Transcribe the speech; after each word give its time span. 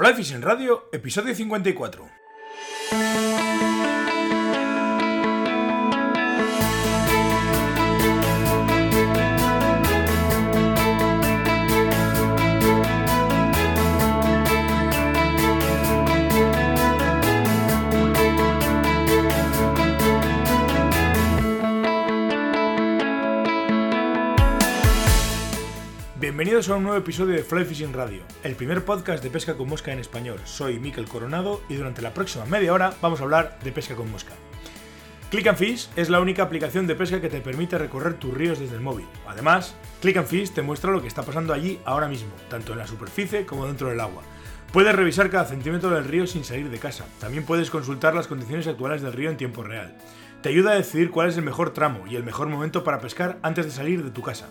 Fly 0.00 0.14
Fishing 0.14 0.40
Radio, 0.40 0.88
episodio 0.92 1.34
54. 1.34 2.19
Bienvenidos 26.30 26.68
a 26.68 26.76
un 26.76 26.84
nuevo 26.84 26.96
episodio 26.96 27.34
de 27.34 27.42
Fly 27.42 27.64
Fishing 27.64 27.92
Radio, 27.92 28.22
el 28.44 28.54
primer 28.54 28.84
podcast 28.84 29.20
de 29.20 29.30
pesca 29.30 29.56
con 29.56 29.68
mosca 29.68 29.92
en 29.92 29.98
español. 29.98 30.38
Soy 30.44 30.78
Miquel 30.78 31.08
Coronado 31.08 31.60
y 31.68 31.74
durante 31.74 32.02
la 32.02 32.14
próxima 32.14 32.44
media 32.44 32.72
hora 32.72 32.94
vamos 33.02 33.20
a 33.20 33.24
hablar 33.24 33.58
de 33.64 33.72
pesca 33.72 33.96
con 33.96 34.08
mosca. 34.12 34.34
Click 35.32 35.48
and 35.48 35.58
Fish 35.58 35.88
es 35.96 36.08
la 36.08 36.20
única 36.20 36.44
aplicación 36.44 36.86
de 36.86 36.94
pesca 36.94 37.20
que 37.20 37.30
te 37.30 37.40
permite 37.40 37.78
recorrer 37.78 38.14
tus 38.14 38.32
ríos 38.32 38.60
desde 38.60 38.76
el 38.76 38.80
móvil. 38.80 39.06
Además, 39.26 39.74
Click 40.00 40.18
and 40.18 40.28
Fish 40.28 40.52
te 40.52 40.62
muestra 40.62 40.92
lo 40.92 41.02
que 41.02 41.08
está 41.08 41.24
pasando 41.24 41.52
allí 41.52 41.80
ahora 41.84 42.06
mismo, 42.06 42.30
tanto 42.48 42.74
en 42.74 42.78
la 42.78 42.86
superficie 42.86 43.44
como 43.44 43.66
dentro 43.66 43.88
del 43.88 43.98
agua. 43.98 44.22
Puedes 44.72 44.94
revisar 44.94 45.30
cada 45.30 45.46
centímetro 45.46 45.90
del 45.90 46.04
río 46.04 46.28
sin 46.28 46.44
salir 46.44 46.70
de 46.70 46.78
casa. 46.78 47.06
También 47.18 47.42
puedes 47.42 47.70
consultar 47.70 48.14
las 48.14 48.28
condiciones 48.28 48.68
actuales 48.68 49.02
del 49.02 49.14
río 49.14 49.30
en 49.30 49.36
tiempo 49.36 49.64
real. 49.64 49.98
Te 50.42 50.50
ayuda 50.50 50.70
a 50.70 50.76
decidir 50.76 51.10
cuál 51.10 51.28
es 51.28 51.36
el 51.36 51.42
mejor 51.42 51.74
tramo 51.74 52.06
y 52.06 52.14
el 52.14 52.22
mejor 52.22 52.46
momento 52.46 52.84
para 52.84 53.00
pescar 53.00 53.40
antes 53.42 53.64
de 53.64 53.72
salir 53.72 54.04
de 54.04 54.12
tu 54.12 54.22
casa 54.22 54.46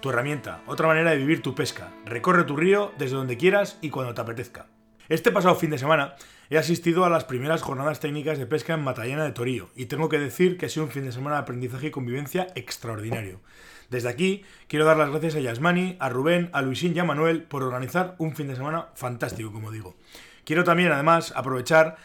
tu 0.00 0.10
herramienta, 0.10 0.62
otra 0.66 0.86
manera 0.86 1.10
de 1.10 1.18
vivir 1.18 1.42
tu 1.42 1.54
pesca. 1.54 1.92
Recorre 2.04 2.44
tu 2.44 2.56
río 2.56 2.92
desde 2.98 3.16
donde 3.16 3.36
quieras 3.36 3.78
y 3.80 3.90
cuando 3.90 4.14
te 4.14 4.20
apetezca. 4.20 4.66
Este 5.08 5.30
pasado 5.30 5.54
fin 5.54 5.70
de 5.70 5.78
semana 5.78 6.16
he 6.50 6.58
asistido 6.58 7.04
a 7.04 7.10
las 7.10 7.24
primeras 7.24 7.62
jornadas 7.62 8.00
técnicas 8.00 8.38
de 8.38 8.46
pesca 8.46 8.74
en 8.74 8.82
Matallana 8.82 9.24
de 9.24 9.32
Torío 9.32 9.70
y 9.76 9.86
tengo 9.86 10.08
que 10.08 10.18
decir 10.18 10.58
que 10.58 10.66
ha 10.66 10.68
sido 10.68 10.86
un 10.86 10.90
fin 10.90 11.04
de 11.04 11.12
semana 11.12 11.36
de 11.36 11.42
aprendizaje 11.42 11.88
y 11.88 11.90
convivencia 11.90 12.48
extraordinario. 12.54 13.40
Desde 13.88 14.08
aquí 14.08 14.44
quiero 14.66 14.84
dar 14.84 14.96
las 14.96 15.10
gracias 15.10 15.36
a 15.36 15.40
Yasmani, 15.40 15.96
a 16.00 16.08
Rubén, 16.08 16.50
a 16.52 16.62
Luisín 16.62 16.96
y 16.96 16.98
a 16.98 17.04
Manuel 17.04 17.42
por 17.42 17.62
organizar 17.62 18.16
un 18.18 18.34
fin 18.34 18.48
de 18.48 18.56
semana 18.56 18.88
fantástico, 18.94 19.52
como 19.52 19.70
digo. 19.70 19.96
Quiero 20.44 20.64
también, 20.64 20.92
además, 20.92 21.32
aprovechar 21.34 21.96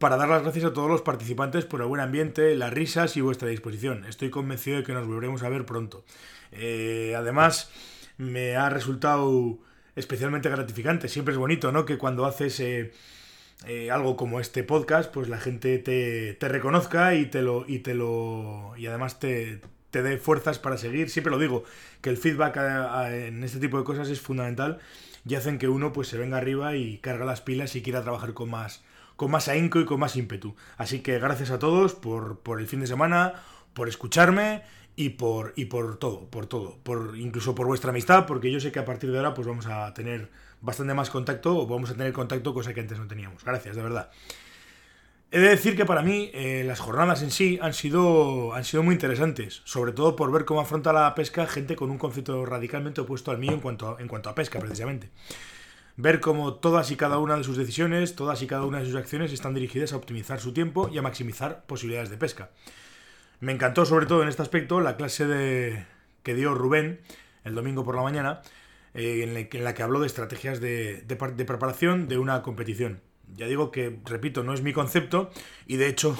para 0.00 0.16
dar 0.16 0.30
las 0.30 0.42
gracias 0.42 0.64
a 0.64 0.72
todos 0.72 0.88
los 0.88 1.02
participantes 1.02 1.66
por 1.66 1.82
el 1.82 1.86
buen 1.86 2.00
ambiente, 2.00 2.56
las 2.56 2.72
risas 2.72 3.18
y 3.18 3.20
vuestra 3.20 3.48
disposición. 3.48 4.06
Estoy 4.06 4.30
convencido 4.30 4.78
de 4.78 4.82
que 4.82 4.94
nos 4.94 5.06
volveremos 5.06 5.42
a 5.42 5.50
ver 5.50 5.66
pronto. 5.66 6.06
Eh, 6.52 7.12
además, 7.14 7.70
me 8.16 8.56
ha 8.56 8.70
resultado 8.70 9.58
especialmente 9.96 10.48
gratificante. 10.48 11.06
Siempre 11.08 11.32
es 11.32 11.38
bonito, 11.38 11.70
¿no? 11.70 11.84
Que 11.84 11.98
cuando 11.98 12.24
haces 12.24 12.60
eh, 12.60 12.92
eh, 13.66 13.90
algo 13.90 14.16
como 14.16 14.40
este 14.40 14.64
podcast, 14.64 15.12
pues 15.12 15.28
la 15.28 15.38
gente 15.38 15.78
te, 15.78 16.48
reconozca 16.48 17.14
y 17.14 17.26
te 17.26 17.42
lo. 17.42 17.66
y 17.68 17.80
te 17.80 17.92
lo. 17.92 18.72
y 18.78 18.86
además 18.86 19.18
te, 19.20 19.60
dé 19.92 20.16
fuerzas 20.16 20.58
para 20.58 20.78
seguir. 20.78 21.10
Siempre 21.10 21.30
lo 21.30 21.38
digo, 21.38 21.64
que 22.00 22.08
el 22.08 22.16
feedback 22.16 22.56
en 23.10 23.44
este 23.44 23.58
tipo 23.58 23.76
de 23.76 23.84
cosas 23.84 24.08
es 24.08 24.22
fundamental 24.22 24.78
y 25.28 25.34
hacen 25.34 25.58
que 25.58 25.68
uno 25.68 25.92
pues 25.92 26.08
se 26.08 26.16
venga 26.16 26.38
arriba 26.38 26.74
y 26.74 26.96
carga 26.98 27.26
las 27.26 27.42
pilas 27.42 27.76
y 27.76 27.82
quiera 27.82 28.02
trabajar 28.02 28.32
con 28.32 28.48
más, 28.50 28.82
con 29.20 29.30
más 29.30 29.48
ahínco 29.48 29.78
y 29.78 29.84
con 29.84 30.00
más 30.00 30.16
ímpetu. 30.16 30.56
Así 30.78 31.00
que 31.00 31.18
gracias 31.18 31.50
a 31.50 31.58
todos 31.58 31.92
por, 31.92 32.38
por 32.38 32.58
el 32.58 32.66
fin 32.66 32.80
de 32.80 32.86
semana, 32.86 33.34
por 33.74 33.86
escucharme 33.86 34.62
y 34.96 35.10
por, 35.10 35.52
y 35.56 35.66
por 35.66 35.98
todo, 35.98 36.30
por 36.30 36.46
todo, 36.46 36.78
por 36.82 37.18
incluso 37.18 37.54
por 37.54 37.66
vuestra 37.66 37.90
amistad, 37.90 38.24
porque 38.24 38.50
yo 38.50 38.60
sé 38.60 38.72
que 38.72 38.78
a 38.78 38.86
partir 38.86 39.12
de 39.12 39.18
ahora 39.18 39.34
pues 39.34 39.46
vamos 39.46 39.66
a 39.66 39.92
tener 39.92 40.30
bastante 40.62 40.94
más 40.94 41.10
contacto 41.10 41.54
o 41.54 41.66
vamos 41.66 41.90
a 41.90 41.94
tener 41.94 42.14
contacto, 42.14 42.54
cosa 42.54 42.72
que 42.72 42.80
antes 42.80 42.98
no 42.98 43.06
teníamos. 43.06 43.44
Gracias, 43.44 43.76
de 43.76 43.82
verdad. 43.82 44.10
He 45.30 45.38
de 45.38 45.50
decir 45.50 45.76
que 45.76 45.84
para 45.84 46.00
mí 46.00 46.30
eh, 46.32 46.64
las 46.66 46.80
jornadas 46.80 47.20
en 47.20 47.30
sí 47.30 47.58
han 47.60 47.74
sido, 47.74 48.54
han 48.54 48.64
sido 48.64 48.82
muy 48.82 48.94
interesantes, 48.94 49.60
sobre 49.66 49.92
todo 49.92 50.16
por 50.16 50.32
ver 50.32 50.46
cómo 50.46 50.62
afronta 50.62 50.94
la 50.94 51.14
pesca 51.14 51.46
gente 51.46 51.76
con 51.76 51.90
un 51.90 51.98
concepto 51.98 52.46
radicalmente 52.46 53.02
opuesto 53.02 53.32
al 53.32 53.36
mío 53.36 53.52
en 53.52 53.60
cuanto 53.60 53.98
en 53.98 54.08
cuanto 54.08 54.30
a 54.30 54.34
pesca, 54.34 54.58
precisamente. 54.58 55.10
Ver 56.02 56.20
cómo 56.20 56.54
todas 56.54 56.90
y 56.90 56.96
cada 56.96 57.18
una 57.18 57.36
de 57.36 57.44
sus 57.44 57.58
decisiones, 57.58 58.16
todas 58.16 58.40
y 58.40 58.46
cada 58.46 58.64
una 58.64 58.78
de 58.78 58.86
sus 58.86 58.94
acciones 58.94 59.34
están 59.34 59.52
dirigidas 59.52 59.92
a 59.92 59.98
optimizar 59.98 60.40
su 60.40 60.54
tiempo 60.54 60.88
y 60.88 60.96
a 60.96 61.02
maximizar 61.02 61.66
posibilidades 61.66 62.08
de 62.08 62.16
pesca. 62.16 62.48
Me 63.40 63.52
encantó 63.52 63.84
sobre 63.84 64.06
todo 64.06 64.22
en 64.22 64.30
este 64.30 64.40
aspecto 64.40 64.80
la 64.80 64.96
clase 64.96 65.84
que 66.22 66.34
dio 66.34 66.54
Rubén 66.54 67.00
el 67.44 67.54
domingo 67.54 67.84
por 67.84 67.96
la 67.96 68.02
mañana, 68.02 68.40
eh, 68.94 69.46
en, 69.52 69.62
la, 69.62 69.74
que 69.74 69.82
habló 69.82 70.00
de 70.00 70.06
estrategias 70.06 70.58
de, 70.58 71.04
preparación 71.46 72.08
de 72.08 72.16
una 72.16 72.40
competición. 72.40 73.02
Ya 73.36 73.46
digo 73.46 73.70
que, 73.70 73.98
repito, 74.04 74.42
no 74.42 74.52
es 74.52 74.62
mi 74.62 74.72
concepto 74.72 75.30
y 75.66 75.76
de 75.76 75.88
hecho 75.88 76.16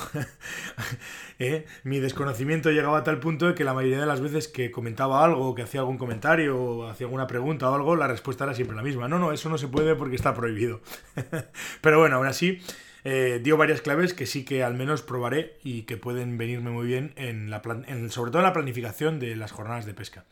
eh, 1.39 1.67
mi 1.85 1.99
desconocimiento 1.99 2.71
llegaba 2.71 2.99
a 2.99 3.05
tal 3.05 3.21
punto 3.21 3.47
de 3.47 3.55
que 3.55 3.65
la 3.65 3.75
mayoría 3.75 4.01
de 4.01 4.07
las 4.07 4.21
veces 4.21 4.49
que 4.49 4.71
comentaba 4.71 5.25
algo, 5.25 5.55
que 5.55 5.63
hacía 5.63 5.81
algún 5.81 5.99
comentario 5.99 6.59
o 6.59 6.89
hacía 6.89 7.07
alguna 7.07 7.27
pregunta 7.27 7.71
o 7.71 7.75
algo, 7.75 7.97
la 7.97 8.09
respuesta 8.09 8.45
era 8.45 8.55
siempre 8.55 8.77
la 8.77 8.83
misma. 8.83 9.09
No, 9.09 9.19
no, 9.19 9.33
eso 9.33 9.49
no 9.49 9.59
se 9.59 9.69
puede 9.69 9.95
porque 9.95 10.17
está 10.17 10.35
prohibido. 10.35 10.81
Pero 11.81 11.99
bueno, 11.99 12.17
aún 12.17 12.27
así 12.27 12.61
eh, 13.05 13.41
dio 13.43 13.57
varias 13.57 13.81
claves 13.81 14.15
que 14.15 14.27
sí 14.27 14.45
que 14.45 14.63
al 14.63 14.75
menos 14.75 15.03
probaré 15.03 15.57
y 15.63 15.83
que 15.83 15.97
pueden 15.97 16.37
venirme 16.39 16.71
muy 16.71 16.87
bien, 16.87 17.13
en 17.17 17.51
la 17.51 17.63
sobre 18.11 18.31
todo 18.31 18.39
en 18.39 18.45
la 18.45 18.53
planificación 18.53 19.19
de 19.19 19.37
las 19.37 19.53
jornadas 19.53 19.87
de 19.87 19.95
pesca. 19.95 20.25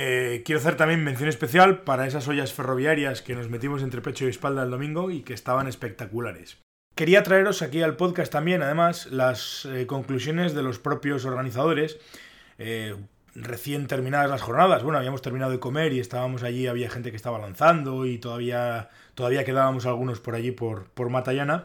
Eh, 0.00 0.42
quiero 0.44 0.60
hacer 0.60 0.76
también 0.76 1.02
mención 1.02 1.28
especial 1.28 1.82
para 1.82 2.06
esas 2.06 2.28
ollas 2.28 2.52
ferroviarias 2.52 3.20
que 3.20 3.34
nos 3.34 3.48
metimos 3.48 3.82
entre 3.82 4.00
pecho 4.00 4.26
y 4.26 4.28
espalda 4.28 4.62
el 4.62 4.70
domingo 4.70 5.10
y 5.10 5.22
que 5.22 5.34
estaban 5.34 5.66
espectaculares. 5.66 6.58
Quería 6.94 7.24
traeros 7.24 7.62
aquí 7.62 7.82
al 7.82 7.96
podcast 7.96 8.30
también, 8.30 8.62
además, 8.62 9.06
las 9.06 9.64
eh, 9.64 9.88
conclusiones 9.88 10.54
de 10.54 10.62
los 10.62 10.78
propios 10.78 11.24
organizadores 11.24 11.98
recién 13.34 13.88
terminadas 13.88 14.30
las 14.30 14.42
jornadas. 14.42 14.84
Bueno, 14.84 14.98
habíamos 14.98 15.22
terminado 15.22 15.50
de 15.50 15.58
comer 15.58 15.92
y 15.92 15.98
estábamos 15.98 16.44
allí, 16.44 16.68
había 16.68 16.90
gente 16.90 17.10
que 17.10 17.16
estaba 17.16 17.38
lanzando 17.38 18.06
y 18.06 18.18
todavía, 18.18 18.90
todavía 19.14 19.44
quedábamos 19.44 19.86
algunos 19.86 20.20
por 20.20 20.36
allí 20.36 20.52
por, 20.52 20.90
por 20.90 21.10
Matallana. 21.10 21.64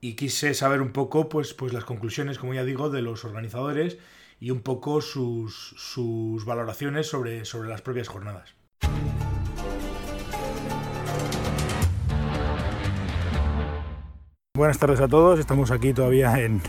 Y 0.00 0.14
quise 0.14 0.54
saber 0.54 0.82
un 0.82 0.92
poco 0.92 1.28
pues, 1.28 1.52
pues 1.52 1.72
las 1.72 1.84
conclusiones, 1.84 2.38
como 2.38 2.54
ya 2.54 2.64
digo, 2.64 2.90
de 2.90 3.02
los 3.02 3.24
organizadores 3.24 3.98
y 4.38 4.50
un 4.50 4.60
poco 4.60 5.00
sus, 5.00 5.74
sus 5.76 6.44
valoraciones 6.44 7.08
sobre, 7.08 7.44
sobre 7.44 7.68
las 7.68 7.82
propias 7.82 8.08
jornadas. 8.08 8.54
Buenas 14.56 14.78
tardes 14.78 15.00
a 15.00 15.08
todos, 15.08 15.38
estamos 15.38 15.70
aquí 15.70 15.92
todavía 15.92 16.40
en, 16.40 16.62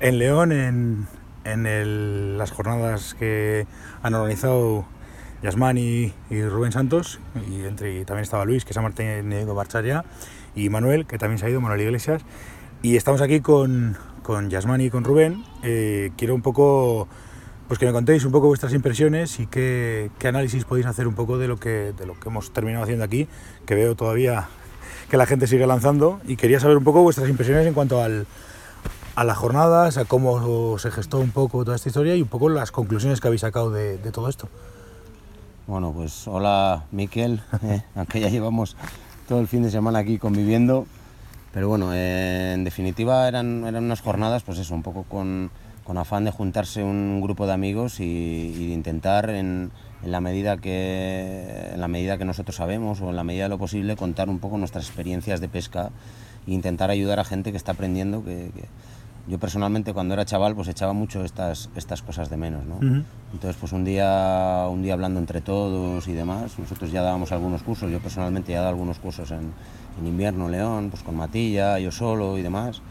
en 0.00 0.18
León, 0.18 0.50
en, 0.50 1.06
en 1.44 2.36
las 2.36 2.50
jornadas 2.50 3.14
que 3.14 3.66
han 4.02 4.14
organizado 4.14 4.84
Yasmani 5.42 6.12
y, 6.30 6.42
Rubén 6.44 6.72
Santos, 6.72 7.20
y, 7.48 7.64
entre, 7.64 8.04
también 8.04 8.22
estaba 8.22 8.44
Luis, 8.44 8.64
que 8.64 8.72
se 8.72 8.78
ha 8.78 8.82
mantenido 8.82 9.54
marchar 9.54 9.84
ya, 9.84 10.04
y 10.54 10.68
Manuel, 10.68 11.06
que 11.06 11.18
también 11.18 11.38
se 11.38 11.46
ha 11.46 11.50
ido, 11.50 11.60
Manuel 11.60 11.80
Iglesias, 11.82 12.22
y 12.82 12.96
estamos 12.96 13.20
aquí 13.20 13.40
con, 13.40 13.96
con 14.22 14.50
Yasmani 14.50 14.86
y 14.86 14.90
con 14.90 15.04
Rubén. 15.04 15.44
Eh, 15.62 16.12
quiero 16.16 16.34
un 16.34 16.42
poco 16.42 17.08
pues 17.68 17.78
que 17.78 17.86
me 17.86 17.92
contéis 17.92 18.24
un 18.24 18.32
poco 18.32 18.48
vuestras 18.48 18.74
impresiones 18.74 19.40
y 19.40 19.46
qué, 19.46 20.10
qué, 20.18 20.28
análisis 20.28 20.64
podéis 20.64 20.86
hacer 20.86 21.08
un 21.08 21.14
poco 21.14 21.38
de 21.38 21.48
lo, 21.48 21.56
que, 21.56 21.94
de 21.96 22.06
lo 22.06 22.18
que 22.20 22.28
hemos 22.28 22.52
terminado 22.52 22.84
haciendo 22.84 23.04
aquí, 23.04 23.28
que 23.64 23.74
veo 23.74 23.94
todavía 23.94 24.48
que 25.08 25.16
la 25.16 25.26
gente 25.26 25.46
sigue 25.46 25.66
lanzando, 25.66 26.20
y 26.26 26.36
quería 26.36 26.58
saber 26.58 26.76
un 26.78 26.84
poco 26.84 27.02
vuestras 27.02 27.28
impresiones 27.28 27.66
en 27.66 27.74
cuanto 27.74 28.02
al, 28.02 28.26
a 29.14 29.24
las 29.24 29.36
jornadas, 29.36 29.98
a 29.98 30.04
cómo 30.04 30.78
se 30.78 30.90
gestó 30.90 31.18
un 31.18 31.30
poco 31.30 31.64
toda 31.64 31.76
esta 31.76 31.88
historia 31.88 32.16
y 32.16 32.22
un 32.22 32.28
poco 32.28 32.48
las 32.48 32.72
conclusiones 32.72 33.20
que 33.20 33.28
habéis 33.28 33.42
sacado 33.42 33.70
de, 33.70 33.98
todo 34.10 34.28
esto. 34.28 34.48
Bueno, 35.66 35.92
pues 35.92 36.26
hola 36.26 36.84
Miquel, 36.92 37.42
eh, 37.62 37.82
aunque 37.94 38.20
ya 38.20 38.28
llevamos 38.28 38.76
todo 39.28 39.40
el 39.40 39.48
fin 39.48 39.62
de 39.62 39.70
semana 39.70 39.98
aquí 40.00 40.18
conviviendo, 40.18 40.86
pero 41.52 41.68
bueno, 41.68 41.92
eh, 41.94 42.52
en 42.54 42.64
definitiva 42.64 43.28
eran, 43.28 43.64
eran 43.66 43.84
unas 43.84 44.00
jornadas, 44.00 44.42
pues 44.42 44.58
eso, 44.58 44.74
un 44.74 44.82
poco 44.82 45.04
con, 45.04 45.50
con 45.84 45.98
afán 45.98 46.24
de 46.24 46.30
juntarse 46.30 46.82
un 46.82 47.20
grupo 47.20 47.46
de 47.46 47.52
amigos 47.52 48.00
y, 48.00 48.66
de 48.66 48.72
intentar 48.72 49.28
en, 49.30 49.70
en, 50.02 50.12
la 50.12 50.20
medida 50.20 50.56
que, 50.56 51.70
en 51.74 51.80
la 51.80 51.88
medida 51.88 52.16
que 52.16 52.24
nosotros 52.24 52.56
sabemos 52.56 53.00
o 53.02 53.10
en 53.10 53.16
la 53.16 53.24
medida 53.24 53.44
de 53.44 53.48
lo 53.50 53.58
posible 53.58 53.96
contar 53.96 54.30
un 54.30 54.38
poco 54.38 54.56
nuestras 54.56 54.86
experiencias 54.86 55.40
de 55.40 55.48
pesca 55.48 55.90
e 56.46 56.52
intentar 56.52 56.90
ayudar 56.90 57.20
a 57.20 57.24
gente 57.24 57.50
que 57.50 57.58
está 57.58 57.72
aprendiendo, 57.72 58.24
que 58.24 58.50
yo 59.28 59.38
personalmente 59.38 59.92
cuando 59.92 60.14
era 60.14 60.24
chaval 60.24 60.54
pues 60.54 60.68
echaba 60.68 60.92
mucho 60.92 61.24
estas, 61.24 61.70
estas 61.76 62.02
cosas 62.02 62.28
de 62.28 62.36
menos, 62.36 62.64
¿no? 62.64 62.78
Entonces 63.32 63.56
pues 63.58 63.72
un 63.72 63.84
día, 63.84 64.66
un 64.70 64.82
día 64.82 64.94
hablando 64.94 65.20
entre 65.20 65.40
todos 65.40 66.08
y 66.08 66.12
demás, 66.12 66.58
nosotros 66.58 66.90
ya 66.90 67.02
dábamos 67.02 67.32
algunos 67.32 67.62
cursos, 67.62 67.90
yo 67.90 68.00
personalmente 68.00 68.52
ya 68.52 68.58
he 68.58 68.58
dado 68.58 68.70
algunos 68.70 68.98
cursos 68.98 69.30
en, 69.30 69.52
en 70.00 70.06
invierno 70.06 70.48
León, 70.48 70.90
pues 70.90 71.02
con 71.02 71.16
Matilla, 71.16 71.78
yo 71.78 71.90
solo 71.90 72.38
y 72.38 72.42
demás. 72.42 72.82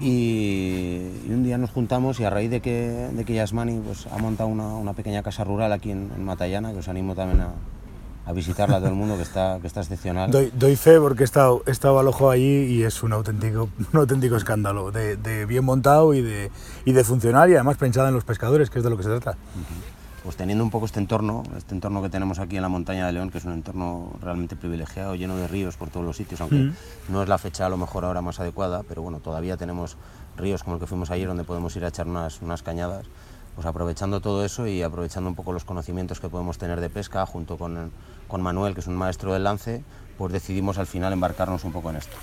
Y, 0.00 1.00
un 1.28 1.44
día 1.44 1.56
nos 1.56 1.70
juntamos 1.70 2.18
y 2.18 2.24
a 2.24 2.30
raíz 2.30 2.50
de 2.50 2.60
que, 2.60 3.10
de 3.12 3.24
que 3.24 3.34
Yasmani 3.34 3.78
pues, 3.78 4.06
ha 4.08 4.18
montado 4.18 4.48
una, 4.48 4.74
una 4.74 4.92
pequeña 4.92 5.22
casa 5.22 5.44
rural 5.44 5.72
aquí 5.72 5.92
en, 5.92 6.10
en, 6.14 6.24
Matallana, 6.24 6.72
que 6.72 6.78
os 6.78 6.88
animo 6.88 7.14
también 7.14 7.40
a, 7.42 7.52
a 8.26 8.32
visitarla 8.32 8.76
a 8.76 8.78
todo 8.80 8.88
el 8.88 8.94
mundo, 8.94 9.16
que 9.16 9.22
está, 9.22 9.58
que 9.60 9.66
está 9.66 9.80
excepcional. 9.80 10.30
Doy, 10.30 10.50
doy 10.54 10.76
fe 10.76 10.98
porque 10.98 11.22
he 11.22 11.24
estado, 11.24 11.62
he 11.66 11.70
estado 11.70 11.98
al 11.98 12.08
ojo 12.08 12.30
allí 12.30 12.64
y 12.64 12.82
es 12.82 13.02
un 13.02 13.12
auténtico, 13.12 13.68
un 13.92 14.00
auténtico 14.00 14.36
escándalo 14.36 14.90
de, 14.90 15.16
de 15.16 15.44
bien 15.46 15.64
montado 15.64 16.14
y 16.14 16.22
de, 16.22 16.50
y 16.84 16.92
de 16.92 17.04
funcionar 17.04 17.50
y 17.50 17.54
además 17.54 17.76
pensada 17.76 18.08
en 18.08 18.14
los 18.14 18.24
pescadores, 18.24 18.70
que 18.70 18.78
es 18.78 18.84
de 18.84 18.90
lo 18.90 18.96
que 18.96 19.02
se 19.02 19.10
trata. 19.10 19.36
Pues 20.22 20.36
teniendo 20.36 20.64
un 20.64 20.70
poco 20.70 20.86
este 20.86 21.00
entorno, 21.00 21.42
este 21.54 21.74
entorno 21.74 22.00
que 22.02 22.08
tenemos 22.08 22.38
aquí 22.38 22.56
en 22.56 22.62
la 22.62 22.70
montaña 22.70 23.06
de 23.06 23.12
León, 23.12 23.28
que 23.28 23.36
es 23.36 23.44
un 23.44 23.52
entorno 23.52 24.10
realmente 24.22 24.56
privilegiado, 24.56 25.14
lleno 25.16 25.36
de 25.36 25.46
ríos 25.46 25.76
por 25.76 25.90
todos 25.90 26.06
los 26.06 26.16
sitios, 26.16 26.40
aunque 26.40 26.70
no 27.10 27.22
es 27.22 27.28
la 27.28 27.36
fecha 27.36 27.66
a 27.66 27.68
lo 27.68 27.76
mejor 27.76 28.06
ahora 28.06 28.22
más 28.22 28.40
adecuada, 28.40 28.84
pero 28.88 29.02
bueno, 29.02 29.18
todavía 29.18 29.58
tenemos 29.58 29.98
ríos 30.38 30.64
como 30.64 30.76
el 30.76 30.80
que 30.80 30.86
fuimos 30.86 31.10
ayer 31.10 31.28
donde 31.28 31.44
podemos 31.44 31.76
ir 31.76 31.84
a 31.84 31.88
echar 31.88 32.08
unas, 32.08 32.40
unas 32.40 32.62
cañadas. 32.62 33.04
Pues 33.54 33.66
aprovechando 33.66 34.20
todo 34.20 34.44
eso 34.44 34.66
y 34.66 34.82
aprovechando 34.82 35.28
un 35.28 35.36
poco 35.36 35.52
los 35.52 35.64
conocimientos 35.64 36.20
que 36.20 36.28
podemos 36.28 36.58
tener 36.58 36.80
de 36.80 36.90
pesca, 36.90 37.24
junto 37.26 37.56
con, 37.56 37.92
con 38.26 38.42
Manuel, 38.42 38.74
que 38.74 38.80
es 38.80 38.86
un 38.86 38.96
maestro 38.96 39.32
del 39.32 39.44
lance, 39.44 39.84
pues 40.18 40.32
decidimos 40.32 40.78
al 40.78 40.86
final 40.86 41.12
embarcarnos 41.12 41.64
un 41.64 41.72
poco 41.72 41.90
en 41.90 41.96
esto. 41.96 42.16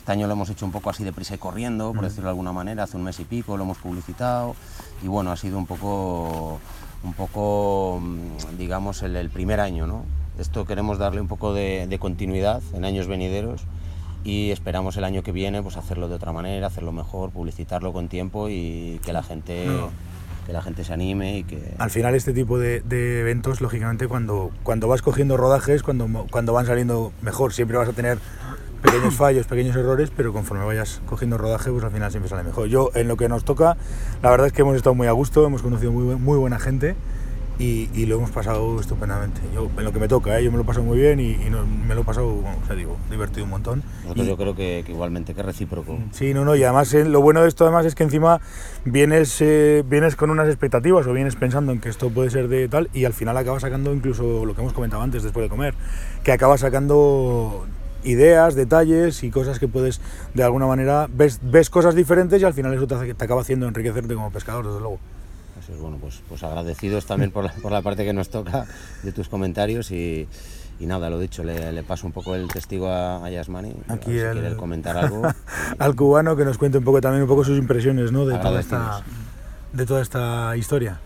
Este 0.00 0.12
año 0.12 0.26
lo 0.26 0.34
hemos 0.34 0.50
hecho 0.50 0.66
un 0.66 0.72
poco 0.72 0.90
así 0.90 1.02
deprisa 1.04 1.34
y 1.34 1.38
corriendo, 1.38 1.92
por 1.94 2.04
decirlo 2.04 2.24
de 2.24 2.30
alguna 2.30 2.52
manera, 2.52 2.82
hace 2.82 2.96
un 2.96 3.04
mes 3.04 3.18
y 3.20 3.24
pico 3.24 3.56
lo 3.56 3.64
hemos 3.64 3.78
publicitado 3.78 4.54
y 5.02 5.08
bueno, 5.08 5.32
ha 5.32 5.36
sido 5.36 5.56
un 5.56 5.64
poco, 5.66 6.58
un 7.02 7.14
poco 7.14 8.00
mm, 8.02 8.58
digamos, 8.58 9.02
el, 9.02 9.16
el 9.16 9.30
primer 9.30 9.60
año. 9.60 9.86
¿no? 9.86 10.04
Esto 10.38 10.66
queremos 10.66 10.98
darle 10.98 11.20
un 11.20 11.28
poco 11.28 11.54
de, 11.54 11.86
de 11.86 11.98
continuidad 11.98 12.60
en 12.74 12.84
años 12.84 13.06
venideros 13.06 13.62
y 14.24 14.50
esperamos 14.50 14.96
el 14.96 15.04
año 15.04 15.22
que 15.22 15.32
viene 15.32 15.62
pues 15.62 15.76
hacerlo 15.76 16.08
de 16.08 16.16
otra 16.16 16.32
manera, 16.32 16.66
hacerlo 16.66 16.92
mejor, 16.92 17.30
publicitarlo 17.30 17.92
con 17.92 18.08
tiempo 18.08 18.48
y 18.48 19.00
que 19.04 19.12
la 19.12 19.22
gente, 19.22 19.66
No. 19.66 19.90
Que 20.44 20.52
la 20.52 20.62
gente 20.62 20.84
se 20.84 20.92
anime 20.92 21.38
y 21.38 21.44
que... 21.44 21.74
Al 21.78 21.90
final 21.90 22.14
este 22.14 22.32
tipo 22.32 22.58
de, 22.58 22.80
de 22.80 23.20
eventos, 23.20 23.60
lógicamente, 23.60 24.08
cuando, 24.08 24.50
cuando 24.62 24.88
vas 24.88 25.02
cogiendo 25.02 25.36
rodajes, 25.36 25.82
cuando, 25.82 26.26
cuando 26.30 26.52
van 26.52 26.66
saliendo 26.66 27.12
mejor, 27.22 27.52
siempre 27.52 27.76
vas 27.76 27.88
a 27.88 27.92
tener 27.92 28.18
pequeños 28.82 29.14
fallos, 29.16 29.46
pequeños 29.46 29.76
errores, 29.76 30.10
pero 30.14 30.32
conforme 30.32 30.64
vayas 30.64 31.00
cogiendo 31.06 31.38
rodaje, 31.38 31.70
pues 31.70 31.84
al 31.84 31.90
final 31.90 32.10
siempre 32.10 32.28
sale 32.28 32.42
mejor. 32.42 32.68
Yo, 32.68 32.90
en 32.94 33.08
lo 33.08 33.16
que 33.16 33.28
nos 33.28 33.44
toca, 33.44 33.76
la 34.22 34.30
verdad 34.30 34.46
es 34.46 34.52
que 34.52 34.62
hemos 34.62 34.76
estado 34.76 34.94
muy 34.94 35.06
a 35.06 35.12
gusto, 35.12 35.46
hemos 35.46 35.62
conocido 35.62 35.92
muy, 35.92 36.16
muy 36.16 36.38
buena 36.38 36.58
gente 36.58 36.94
y, 37.58 37.88
y 37.94 38.06
lo 38.06 38.16
hemos 38.16 38.30
pasado 38.30 38.80
estupendamente. 38.80 39.40
Yo, 39.54 39.70
en 39.78 39.84
lo 39.84 39.92
que 39.92 40.00
me 40.00 40.08
toca, 40.08 40.38
¿eh? 40.38 40.44
yo 40.44 40.50
me 40.50 40.56
lo 40.56 40.64
he 40.64 40.66
pasado 40.66 40.84
muy 40.84 40.98
bien 40.98 41.20
y, 41.20 41.32
y 41.32 41.50
no- 41.50 41.64
me 41.64 41.94
lo 41.94 42.00
he 42.00 42.04
pasado, 42.04 42.28
bueno, 42.30 42.58
o 42.62 42.66
sea, 42.66 42.74
digo, 42.74 42.96
divertido 43.10 43.44
un 43.44 43.50
montón. 43.50 43.82
Nosotros 44.02 44.26
Y- 44.26 44.28
yo 44.30 44.36
creo 44.36 44.54
que, 44.56 44.82
que 44.84 44.92
igualmente, 44.92 45.34
que 45.34 45.42
recíproco. 45.42 45.98
Sí, 46.12 46.34
no, 46.34 46.44
no, 46.44 46.56
y 46.56 46.64
además 46.64 46.92
eh, 46.94 47.04
lo 47.04 47.20
bueno 47.20 47.42
de 47.42 47.48
esto 47.48 47.64
además 47.64 47.86
es 47.86 47.94
que 47.94 48.02
encima 48.02 48.40
vienes, 48.84 49.36
eh, 49.40 49.84
vienes 49.88 50.16
con 50.16 50.30
unas 50.30 50.48
expectativas 50.48 51.06
o 51.06 51.12
vienes 51.12 51.36
pensando 51.36 51.70
en 51.72 51.80
que 51.80 51.88
esto 51.88 52.10
puede 52.10 52.30
ser 52.30 52.48
de 52.48 52.68
tal 52.68 52.90
y 52.92 53.04
al 53.04 53.12
final 53.12 53.36
acabas 53.36 53.62
sacando 53.62 53.92
incluso 53.94 54.44
lo 54.44 54.54
que 54.54 54.60
hemos 54.60 54.72
comentado 54.72 55.02
antes 55.02 55.22
después 55.22 55.44
de 55.44 55.48
comer, 55.48 55.74
que 56.24 56.32
acabas 56.32 56.60
sacando 56.60 57.66
ideas, 58.02 58.54
detalles 58.54 59.22
y 59.22 59.30
cosas 59.30 59.58
que 59.58 59.68
puedes 59.68 60.00
de 60.34 60.42
alguna 60.42 60.66
manera, 60.66 61.06
ves, 61.10 61.38
ves 61.42 61.70
cosas 61.70 61.94
diferentes 61.94 62.42
y 62.42 62.44
al 62.44 62.52
final 62.52 62.74
eso 62.74 62.86
te, 62.86 63.14
te 63.14 63.24
acaba 63.24 63.40
haciendo 63.40 63.66
enriquecerte 63.68 64.14
como 64.14 64.30
pescador, 64.30 64.66
desde 64.66 64.80
luego. 64.80 64.98
Así 65.64 65.72
es, 65.72 65.78
bueno, 65.78 65.96
pues, 65.98 66.20
pues 66.28 66.42
agradecidos 66.42 67.06
también 67.06 67.30
por 67.30 67.44
la, 67.44 67.52
por 67.54 67.72
la 67.72 67.80
parte 67.80 68.04
que 68.04 68.12
nos 68.12 68.28
toca 68.28 68.66
de 69.02 69.12
tus 69.12 69.30
comentarios 69.30 69.90
y, 69.90 70.28
y 70.78 70.84
nada, 70.86 71.08
lo 71.08 71.18
dicho, 71.18 71.42
le, 71.42 71.72
le 71.72 71.82
paso 71.82 72.06
un 72.06 72.12
poco 72.12 72.34
el 72.34 72.48
testigo 72.48 72.88
a, 72.88 73.24
a 73.24 73.30
Yasmani, 73.30 73.70
a 73.70 73.72
ver 73.94 73.98
Aquí 73.98 74.10
si 74.12 74.18
el- 74.18 74.32
quiere 74.32 74.56
comentar 74.56 74.94
algo. 74.98 75.22
Al 75.78 75.96
cubano 75.96 76.36
que 76.36 76.44
nos 76.44 76.58
cuente 76.58 76.76
un 76.78 76.84
poco 76.84 77.00
también 77.00 77.22
un 77.22 77.28
poco 77.28 77.44
sus 77.44 77.56
impresiones 77.58 78.12
¿no? 78.12 78.26
de, 78.26 78.36
toda 78.38 78.60
esta, 78.60 79.02
de 79.72 79.86
toda 79.86 80.02
esta 80.02 80.54
historia. 80.56 81.00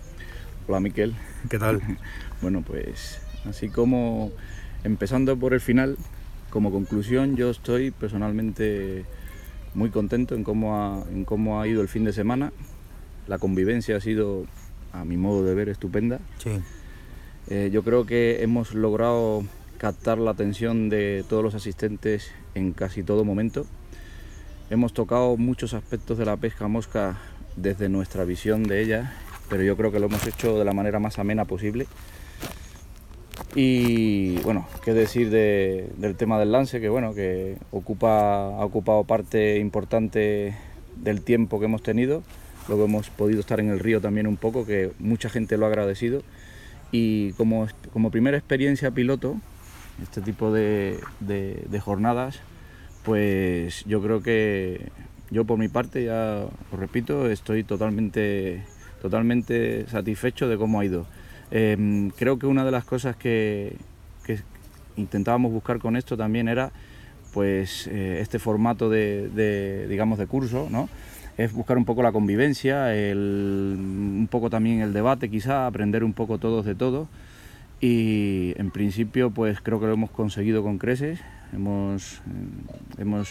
Hola 0.66 0.80
Miquel. 0.80 1.14
¿Qué 1.48 1.58
tal? 1.58 1.80
Bueno, 2.40 2.62
pues 2.64 3.18
así 3.48 3.68
como 3.68 4.30
empezando 4.84 5.36
por 5.36 5.54
el 5.54 5.60
final, 5.60 5.96
como 6.50 6.70
conclusión 6.70 7.34
yo 7.36 7.50
estoy 7.50 7.90
personalmente 7.90 9.04
muy 9.74 9.90
contento 9.90 10.36
en 10.36 10.44
cómo 10.44 10.76
ha, 10.76 11.02
en 11.10 11.24
cómo 11.24 11.60
ha 11.60 11.66
ido 11.66 11.82
el 11.82 11.88
fin 11.88 12.04
de 12.04 12.12
semana. 12.12 12.52
La 13.28 13.38
convivencia 13.38 13.96
ha 13.96 14.00
sido, 14.00 14.46
a 14.92 15.04
mi 15.04 15.16
modo 15.16 15.44
de 15.44 15.54
ver, 15.54 15.68
estupenda. 15.68 16.18
Sí. 16.38 16.58
Eh, 17.50 17.70
yo 17.72 17.82
creo 17.84 18.04
que 18.06 18.42
hemos 18.42 18.74
logrado 18.74 19.44
captar 19.78 20.18
la 20.18 20.32
atención 20.32 20.88
de 20.88 21.24
todos 21.28 21.42
los 21.44 21.54
asistentes 21.54 22.32
en 22.54 22.72
casi 22.72 23.02
todo 23.02 23.24
momento. 23.24 23.64
Hemos 24.70 24.92
tocado 24.92 25.36
muchos 25.36 25.72
aspectos 25.74 26.18
de 26.18 26.24
la 26.26 26.36
pesca 26.36 26.68
mosca 26.68 27.18
desde 27.56 27.88
nuestra 27.88 28.24
visión 28.24 28.64
de 28.64 28.82
ella, 28.82 29.12
pero 29.48 29.62
yo 29.62 29.76
creo 29.76 29.92
que 29.92 29.98
lo 30.00 30.06
hemos 30.06 30.26
hecho 30.26 30.58
de 30.58 30.64
la 30.64 30.72
manera 30.72 30.98
más 30.98 31.18
amena 31.18 31.44
posible. 31.44 31.86
Y 33.54 34.36
bueno, 34.40 34.66
qué 34.84 34.92
decir 34.92 35.30
de- 35.30 35.90
del 35.96 36.16
tema 36.16 36.38
del 36.38 36.52
lance, 36.52 36.80
que 36.80 36.88
bueno, 36.88 37.14
que 37.14 37.56
ocupa, 37.70 38.46
ha 38.46 38.64
ocupado 38.64 39.04
parte 39.04 39.58
importante 39.58 40.54
del 40.96 41.22
tiempo 41.22 41.58
que 41.58 41.66
hemos 41.66 41.82
tenido. 41.82 42.22
Luego 42.68 42.84
hemos 42.84 43.10
podido 43.10 43.40
estar 43.40 43.60
en 43.60 43.70
el 43.70 43.78
río 43.80 44.00
también 44.00 44.26
un 44.26 44.36
poco, 44.36 44.66
que 44.66 44.92
mucha 44.98 45.28
gente 45.28 45.56
lo 45.56 45.64
ha 45.64 45.68
agradecido. 45.68 46.22
Y 46.92 47.32
como, 47.32 47.66
como 47.92 48.10
primera 48.10 48.36
experiencia 48.36 48.90
piloto, 48.90 49.36
este 50.02 50.20
tipo 50.20 50.52
de, 50.52 50.98
de- 51.20 51.80
jornadas, 51.80 52.40
pues 53.04 53.84
yo 53.86 54.02
creo 54.02 54.22
que 54.22 54.88
yo 55.30 55.44
por 55.44 55.58
mi 55.58 55.68
parte, 55.68 56.04
ya 56.04 56.44
os 56.72 56.78
repito, 56.78 57.30
estoy 57.30 57.64
totalmente, 57.64 58.62
totalmente 59.02 59.86
satisfecho 59.88 60.48
de 60.48 60.56
cómo 60.56 60.80
ha 60.80 60.84
ido. 60.84 61.06
Em, 61.50 62.10
creo 62.10 62.38
que 62.38 62.46
una 62.46 62.64
de 62.64 62.70
las 62.70 62.84
cosas 62.84 63.16
que, 63.16 63.76
que 64.24 64.38
intentábamos 64.96 65.52
buscar 65.52 65.78
con 65.78 65.96
esto 65.96 66.16
también 66.16 66.48
era 66.48 66.70
pues 67.32 67.86
eh, 67.88 68.18
este 68.20 68.38
formato 68.38 68.88
de, 68.88 69.28
de, 69.28 69.86
digamos 69.88 70.18
de 70.18 70.26
curso, 70.26 70.68
¿no? 70.70 70.88
Es 71.38 71.52
buscar 71.54 71.78
un 71.78 71.84
poco 71.86 72.02
la 72.02 72.12
convivencia, 72.12 72.94
el- 72.94 73.74
un 73.78 74.28
poco 74.30 74.50
también 74.50 74.80
el 74.80 74.92
debate, 74.92 75.30
quizá 75.30 75.66
aprender 75.66 76.04
un 76.04 76.12
poco 76.12 76.36
todos 76.38 76.66
de 76.66 76.74
todo. 76.74 77.08
Y 77.80 78.54
en 78.58 78.70
principio, 78.72 79.30
pues 79.30 79.60
creo 79.60 79.78
que 79.80 79.86
lo 79.86 79.92
hemos 79.92 80.10
conseguido 80.10 80.62
con 80.64 80.78
creces. 80.78 81.20
Hemos, 81.52 82.16
eh, 82.18 82.20
hemos 82.98 83.30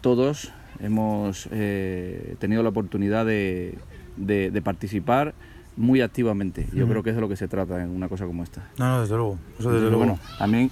todos 0.00 0.50
hemos 0.80 1.48
eh, 1.52 2.34
tenido 2.40 2.62
la 2.62 2.70
oportunidad 2.70 3.24
de, 3.26 3.76
de- 4.16 4.50
de 4.50 4.62
participar 4.62 5.34
muy 5.76 6.00
activamente. 6.00 6.66
Yo 6.74 6.88
creo 6.88 7.02
que 7.02 7.10
es 7.10 7.16
de 7.16 7.20
lo 7.20 7.28
que 7.28 7.36
se 7.36 7.46
trata 7.46 7.82
en 7.82 7.90
una 7.90 8.08
cosa 8.08 8.26
como 8.26 8.42
esta. 8.42 8.62
No, 8.78 8.88
no, 8.88 9.00
desde 9.02 9.14
luego. 9.16 9.38
Eso 9.58 9.70
desde 9.70 9.86
luego. 9.90 9.98
bueno, 9.98 10.18
también 10.38 10.70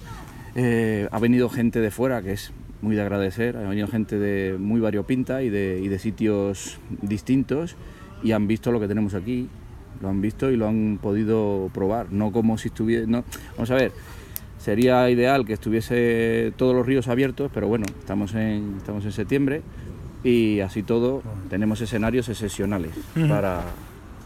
eh, 0.56 1.06
ha 1.12 1.18
venido 1.20 1.48
gente 1.48 1.80
de 1.80 1.90
fuera, 1.90 2.22
que 2.22 2.32
es 2.32 2.52
muy 2.82 2.96
de 2.96 3.02
agradecer, 3.02 3.56
ha 3.56 3.68
venido 3.68 3.88
gente 3.88 4.18
de 4.18 4.56
muy 4.58 4.80
variopinta 4.80 5.42
y 5.42 5.50
de, 5.50 5.80
y 5.82 5.88
de 5.88 5.98
sitios 5.98 6.78
distintos 7.02 7.76
y 8.22 8.32
han 8.32 8.46
visto 8.46 8.72
lo 8.72 8.80
que 8.80 8.88
tenemos 8.88 9.14
aquí, 9.14 9.48
lo 10.00 10.08
han 10.08 10.20
visto 10.20 10.50
y 10.50 10.56
lo 10.56 10.66
han 10.68 10.98
podido 11.00 11.70
probar, 11.72 12.12
no 12.12 12.32
como 12.32 12.58
si 12.58 12.68
estuviera... 12.68 13.06
No, 13.06 13.24
vamos 13.56 13.70
a 13.70 13.74
ver, 13.74 13.92
sería 14.58 15.08
ideal 15.10 15.44
que 15.44 15.54
estuviese 15.54 16.52
todos 16.56 16.74
los 16.74 16.86
ríos 16.86 17.08
abiertos, 17.08 17.50
pero 17.52 17.68
bueno, 17.68 17.86
estamos 17.98 18.34
en, 18.34 18.76
estamos 18.78 19.04
en 19.04 19.12
septiembre 19.12 19.62
y 20.22 20.60
así 20.60 20.82
todo 20.82 21.22
tenemos 21.48 21.80
escenarios 21.80 22.28
excepcionales 22.28 22.92
para, 23.28 23.62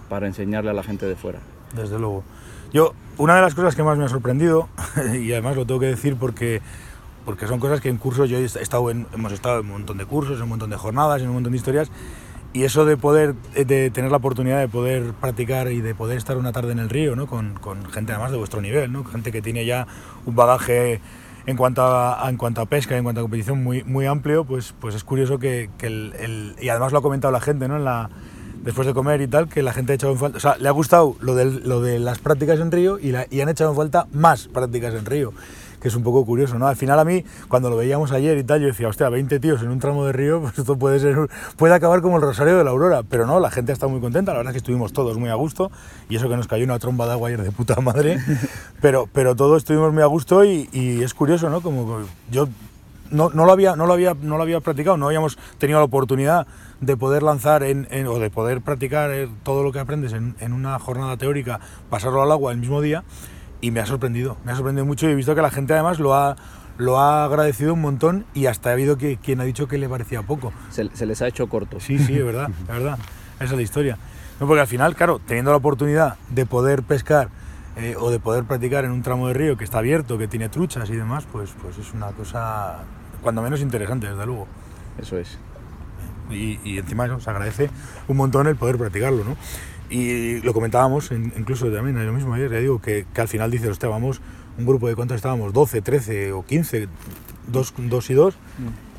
para 0.09 0.27
enseñarle 0.27 0.71
a 0.71 0.75
la 0.75 0.83
gente 0.83 1.07
de 1.07 1.17
fuera. 1.17 1.39
Desde 1.75 1.99
luego. 1.99 2.25
Yo, 2.73 2.95
una 3.19 3.37
de 3.37 3.43
las 3.43 3.55
cosas 3.55 3.77
que 3.77 3.83
más 3.83 3.97
me 3.99 4.05
ha 4.05 4.09
sorprendido, 4.09 4.69
y 5.15 5.33
además 5.33 5.57
lo 5.57 5.67
tengo 5.67 5.81
que 5.81 5.87
decir 5.87 6.17
porque, 6.17 6.61
porque 7.25 7.47
son 7.47 7.61
cosas 7.61 7.81
que 7.81 7.89
en 7.89 7.97
cursos 7.97 8.29
yo 8.29 8.39
he 8.39 8.45
estado 8.45 8.91
en, 8.91 9.07
hemos 9.15 9.33
estado 9.33 9.61
en 9.61 9.67
un 9.67 9.73
montón 9.73 9.99
de 9.99 10.07
cursos, 10.07 10.37
en 10.37 10.43
un 10.45 10.49
montón 10.51 10.71
de 10.71 10.77
jornadas, 10.77 11.23
en 11.23 11.29
un 11.29 11.35
montón 11.35 11.53
de 11.53 11.59
historias, 11.59 11.91
y 12.53 12.63
eso 12.63 12.85
de 12.85 12.97
poder, 12.97 13.35
eh, 13.55 13.65
de 13.65 13.91
tener 13.91 14.11
la 14.11 14.19
oportunidad 14.19 14.61
de 14.61 14.69
poder 14.69 15.13
practicar 15.21 15.73
y 15.73 15.81
de 15.81 15.95
poder 15.95 16.19
estar 16.19 16.37
una 16.37 16.53
tarde 16.53 16.73
en 16.73 16.79
el 16.79 16.89
río, 16.89 17.17
¿no? 17.17 17.27
con, 17.27 17.55
con 17.55 17.85
gente 17.91 18.13
además 18.13 18.31
de 18.31 18.39
vuestro 18.39 18.61
nivel, 18.61 18.93
¿no? 18.93 19.05
gente 19.05 19.33
que 19.33 19.43
tiene 19.43 19.65
ya 19.67 19.87
un 20.25 20.37
bagaje 20.37 21.01
en 21.47 21.57
cuanto 21.57 21.83
a, 21.85 22.29
en 22.31 22.37
cuanto 22.37 22.61
a 22.63 22.67
pesca, 22.67 22.97
en 22.97 23.03
cuanto 23.05 23.21
a 23.21 23.25
competición 23.25 23.63
muy, 23.63 23.83
muy 23.85 24.07
amplio, 24.07 24.45
pues, 24.45 24.75
pues 24.81 24.95
es 24.95 25.05
curioso 25.05 25.39
que, 25.39 25.69
que 25.79 25.87
el, 25.89 26.13
el- 26.19 26.57
y 26.61 26.69
además 26.71 26.93
lo 26.93 26.99
ha 27.01 27.03
comentado 27.03 27.33
la 27.33 27.41
gente, 27.41 27.69
¿no? 27.69 27.77
En 27.77 27.85
la, 27.85 28.09
después 28.63 28.87
de 28.87 28.95
comer 28.95 29.21
y 29.21 29.27
tal, 29.27 29.49
que 29.49 29.63
la 29.63 29.75
gente 29.75 29.93
ha 29.93 29.95
echado 29.97 30.13
en 30.15 30.19
falta, 30.19 30.39
o 30.39 30.41
sea, 30.41 30.57
le 30.57 30.69
ha 30.69 30.73
gustado 30.73 31.17
lo, 31.21 31.35
del, 31.35 31.69
lo 31.69 31.83
de 31.83 31.99
las 31.99 32.19
prácticas 32.19 32.61
en 32.61 32.71
río 32.73 32.99
y, 32.99 33.11
la- 33.11 33.27
y 33.31 33.41
han 33.43 33.51
echado 33.51 33.71
en 33.73 33.77
falta 33.77 34.07
más 34.13 34.49
prácticas 34.49 34.95
en 34.95 35.05
río, 35.05 35.35
que 35.85 35.89
es 35.89 35.97
un 35.97 36.03
poco 36.03 36.25
curioso, 36.25 36.59
¿no? 36.59 36.67
Al 36.67 36.77
final 36.77 36.99
a 36.99 37.05
mí, 37.05 37.27
cuando 37.49 37.69
lo 37.69 37.77
veíamos 37.77 38.11
ayer 38.11 38.39
y 38.39 38.43
tal, 38.43 38.59
yo 38.63 38.69
decía, 38.69 38.89
hostia, 38.89 39.11
20 39.11 39.39
tíos 39.39 39.61
en 39.61 39.69
un 39.69 39.81
tramo 39.81 40.07
de 40.07 40.13
río, 40.15 40.41
pues 40.41 40.59
esto 40.59 40.79
puede 40.79 40.99
ser, 40.99 41.29
puede 41.59 41.75
acabar 41.75 42.01
como 42.01 42.17
el 42.17 42.23
Rosario 42.23 42.57
de 42.57 42.65
la 42.65 42.71
Aurora, 42.71 43.03
pero 43.03 43.27
no, 43.27 43.39
la 43.39 43.51
gente 43.51 43.71
está 43.71 43.87
muy 43.87 44.01
contenta, 44.01 44.33
la 44.33 44.39
verdad 44.39 44.53
es 44.53 44.55
que 44.55 44.59
estuvimos 44.61 44.95
todos 44.95 45.19
muy 45.19 45.29
a 45.29 45.35
gusto, 45.35 45.71
y 46.09 46.17
eso 46.17 46.27
que 46.31 46.39
nos 46.39 46.49
cayó 46.49 46.65
una 46.65 46.79
tromba 46.79 47.05
de 47.05 47.13
agua 47.13 47.29
ayer 47.29 47.43
de 47.43 47.53
puta 47.53 47.79
madre, 47.83 48.19
pero, 48.81 49.11
pero 49.13 49.37
todos 49.37 49.59
estuvimos 49.59 49.93
muy 49.93 50.03
a 50.03 50.07
gusto 50.07 50.43
y, 50.43 50.71
y 50.73 51.03
es 51.03 51.13
curioso, 51.13 51.51
¿no? 51.51 51.61
Como 51.61 51.99
yo 52.31 52.49
no, 53.11 53.29
no, 53.29 53.45
lo 53.45 53.53
había, 53.53 53.77
no, 53.77 53.85
lo 53.87 53.93
había, 53.93 54.17
no 54.23 54.39
lo 54.39 54.43
había 54.43 54.61
practicado, 54.61 54.97
no 54.97 55.05
habíamos 55.09 55.37
tenido 55.59 55.81
la 55.81 55.85
oportunidad 55.85 56.47
de 56.81 56.97
poder 56.97 57.23
lanzar 57.23 57.63
en, 57.63 57.87
en- 57.91 58.07
o 58.07 58.19
de 58.19 58.31
poder 58.31 58.63
practicar 58.63 59.11
eh, 59.11 59.29
todo 59.43 59.63
lo 59.63 59.71
que 59.71 59.81
aprendes 59.81 60.15
en, 60.15 60.35
en 60.41 60.55
una 60.55 60.79
jornada 60.79 61.19
teórica, 61.19 61.61
pasarlo 61.91 62.23
al 62.23 62.33
agua 62.33 62.53
el 62.53 62.59
mismo 62.59 62.81
día. 62.81 63.05
Y 63.65 63.71
me 63.71 63.81
ha 63.81 63.87
sorprendido, 63.87 64.37
me 64.45 64.53
ha 64.53 64.57
sorprendido 64.57 64.85
mucho 64.85 65.09
y 65.09 65.13
he 65.13 65.15
visto 65.15 65.35
que 65.35 65.41
la 65.41 65.51
gente 65.51 65.73
además 65.73 65.99
lo 65.99 66.13
ha, 66.13 66.37
lo 66.77 67.01
ha 67.01 67.25
agradecido 67.25 67.73
un 67.73 67.81
montón 67.81 68.27
y 68.35 68.45
hasta 68.45 68.69
ha 68.69 68.73
habido 68.75 68.99
que, 68.99 69.17
quien 69.17 69.41
ha 69.41 69.45
dicho 69.45 69.69
que 69.69 69.79
le 69.79 69.89
parecía 69.89 70.21
poco. 70.21 70.53
Se, 70.69 70.95
se 70.95 71.07
les 71.07 71.23
ha 71.23 71.29
hecho 71.29 71.49
corto. 71.49 71.81
Sí, 71.81 71.99
sí, 71.99 72.15
es 72.19 72.25
verdad, 72.27 72.51
es 72.51 72.67
verdad. 72.67 72.99
Esa 73.37 73.45
es 73.45 73.53
la 73.53 73.63
historia. 73.63 73.97
No, 74.39 74.47
porque 74.47 74.61
al 74.61 74.67
final, 74.67 74.95
claro, 74.95 75.19
teniendo 75.19 75.51
la 75.51 75.57
oportunidad 75.57 76.19
de 76.29 76.45
poder 76.45 76.83
pescar 76.83 77.31
eh, 77.77 77.97
o 77.99 78.11
de 78.11 78.21
poder 78.21 78.45
practicar 78.45 78.85
en 78.85 78.91
un 78.91 79.01
tramo 79.01 79.29
de 79.29 79.33
río 79.33 79.57
que 79.57 79.65
está 79.65 79.79
abierto, 79.79 80.19
que 80.19 80.29
tiene 80.29 80.51
truchas 80.51 80.91
y 80.91 80.97
demás, 80.97 81.25
pues, 81.33 81.55
pues 81.63 81.79
es 81.79 81.95
una 81.95 82.09
cosa 82.09 82.81
cuando 83.23 83.41
menos 83.41 83.63
interesante, 83.63 84.11
desde 84.11 84.27
luego. 84.27 84.47
Eso 84.99 85.17
es. 85.17 85.39
Y, 86.29 86.61
y 86.65 86.77
encima 86.77 87.07
eso, 87.07 87.19
se 87.19 87.31
agradece 87.31 87.71
un 88.09 88.19
montón 88.19 88.47
el 88.47 88.57
poder 88.57 88.77
practicarlo, 88.77 89.25
¿no? 89.25 89.39
Y 89.91 90.41
lo 90.41 90.53
comentábamos 90.55 91.11
in- 91.11 91.33
incluso 91.37 91.71
también 91.71 92.05
lo 92.07 92.13
mismo 92.13 92.33
ayer, 92.35 92.51
ya 92.51 92.59
digo, 92.59 92.81
que, 92.81 93.05
que 93.13 93.21
al 93.21 93.29
final 93.29 93.51
dices, 93.51 93.69
hostia, 93.69 93.89
vamos, 93.89 94.21
un 94.59 94.67
grupo 94.67 94.89
de 94.89 94.95
cuántos 94.97 95.17
estábamos, 95.17 95.53
12, 95.53 95.83
13 95.83 96.33
o 96.33 96.45
15, 96.45 96.89
dos, 97.49 97.75
dos 97.77 98.09
y 98.11 98.15
dos, 98.15 98.35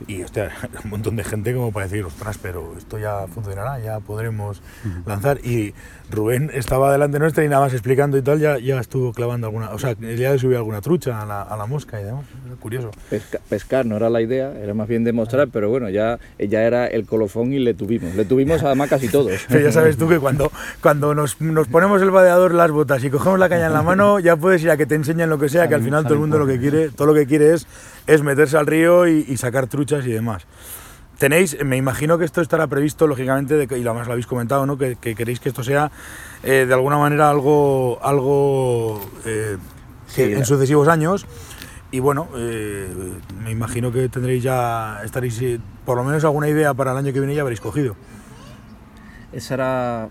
y 0.08 0.24
hostia, 0.24 0.52
un 0.84 0.90
montón 0.90 1.16
de 1.16 1.24
gente 1.24 1.54
como 1.54 1.72
para 1.72 1.88
decir, 1.88 2.04
ostras, 2.04 2.38
pero 2.42 2.74
esto 2.78 2.98
ya 3.00 3.26
funcionará, 3.28 3.80
ya 3.80 4.00
podremos 4.00 4.62
lanzar. 5.06 5.40
Y 5.44 5.74
Rubén 6.12 6.52
estaba 6.54 6.92
delante 6.92 7.18
nuestra 7.20 7.44
y 7.44 7.50
nada 7.50 7.64
más 7.64 7.74
explicando 7.74 8.18
y 8.18 8.22
tal, 8.22 8.40
ya, 8.40 8.58
ya 8.60 8.80
estuvo 8.80 9.12
clavando 9.14 9.48
alguna, 9.48 9.70
o 9.72 9.80
sea, 9.80 9.94
ya 10.00 10.32
le 10.32 10.40
subió 10.40 10.58
alguna 10.58 10.82
trucha 10.82 11.22
a 11.22 11.26
la, 11.26 11.42
a 11.42 11.58
la 11.58 11.66
mosca 11.66 12.00
y 12.00 12.04
demás, 12.04 12.26
era 12.46 12.56
curioso. 12.58 12.92
Pesca- 13.10 13.40
pescar 13.50 13.86
no 13.86 13.96
era 13.98 14.10
la 14.10 14.22
idea, 14.22 14.52
era 14.62 14.74
más 14.74 14.88
bien 14.88 15.04
demostrar, 15.04 15.48
pero 15.52 15.70
bueno, 15.70 15.90
ya, 15.90 16.20
ya 16.40 16.62
era 16.64 16.88
el 16.88 17.06
colofón 17.06 17.54
y 17.54 17.60
le 17.60 17.74
tuvimos. 17.74 18.16
Le 18.16 18.26
tuvimos 18.26 18.62
además 18.64 18.90
casi 18.90 19.08
todos. 19.10 19.32
Pero 19.50 19.62
ya 19.66 19.72
sabes 19.72 19.98
tú 19.98 20.08
que 20.08 20.20
cuando, 20.20 20.52
cuando 20.82 21.16
nos, 21.16 21.40
nos 21.42 21.68
ponemos 21.68 22.02
el 22.02 22.12
vadeador, 22.12 22.54
las 22.54 22.72
botas 22.72 23.04
y 23.04 23.10
cogemos 23.10 23.40
la 23.40 23.50
caña 23.50 23.68
en 23.68 23.74
la 23.74 23.82
mano, 23.82 24.20
ya 24.20 24.36
puedes 24.36 24.62
ir 24.64 24.70
a 24.72 24.78
que 24.78 24.86
te 24.86 24.96
enseñen 24.96 25.30
lo 25.30 25.38
que 25.40 25.50
sea, 25.50 25.68
que 25.68 25.76
al 25.76 25.82
final 25.84 26.04
todo 26.04 26.14
el 26.16 26.20
mundo 26.20 26.38
lo 26.40 26.46
que 26.48 26.60
quiere, 26.60 26.90
todo 26.90 27.08
lo 27.08 27.14
que 27.14 27.26
quiere 27.26 27.54
es, 27.54 27.68
es 28.08 28.22
meterse 28.22 28.58
al 28.58 28.68
río 28.68 29.08
y, 29.08 29.26
y 29.28 29.38
sacar 29.38 29.68
y 29.86 30.12
demás. 30.12 30.46
Tenéis, 31.18 31.58
me 31.64 31.78
imagino 31.78 32.18
que 32.18 32.26
esto 32.26 32.42
estará 32.42 32.68
previsto, 32.68 33.08
lógicamente, 33.08 33.56
de 33.56 33.68
que- 33.68 33.78
y 33.78 33.84
lo 33.84 33.94
más 33.94 34.06
lo 34.08 34.14
habéis 34.14 34.28
comentado, 34.28 34.66
¿no? 34.66 34.78
que, 34.78 34.98
que 34.98 35.16
queréis 35.16 35.40
que 35.40 35.48
esto 35.50 35.64
sea 35.64 35.90
eh, 36.44 36.66
de 36.68 36.74
alguna 36.74 36.98
manera 36.98 37.30
algo, 37.30 38.00
algo 38.04 39.00
eh, 39.26 39.58
Sí, 40.08 40.22
en 40.24 40.46
sucesivos 40.46 40.88
años. 40.88 41.26
Y 41.92 42.00
bueno, 42.00 42.28
eh, 42.36 42.88
me 43.42 43.52
imagino 43.52 43.92
que 43.92 44.10
tendréis 44.10 44.44
ya, 44.44 45.00
estaréis, 45.06 45.42
por 45.86 45.96
lo 45.98 46.04
menos 46.04 46.24
alguna 46.26 46.50
idea 46.50 46.74
para 46.74 46.92
el 46.92 46.98
año 46.98 47.14
que 47.14 47.20
viene 47.20 47.34
ya 47.34 47.42
habréis 47.42 47.62
cogido. 47.62 47.96
Esa 49.32 49.54
era 49.54 50.10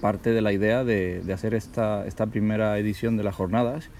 parte 0.00 0.30
de 0.30 0.40
la 0.40 0.52
idea 0.52 0.82
de, 0.84 1.20
de 1.24 1.32
hacer 1.32 1.54
esta, 1.54 2.06
esta 2.06 2.26
primera 2.26 2.78
edición 2.78 3.16
de 3.16 3.22
las 3.24 3.34
jornadas 3.34 3.90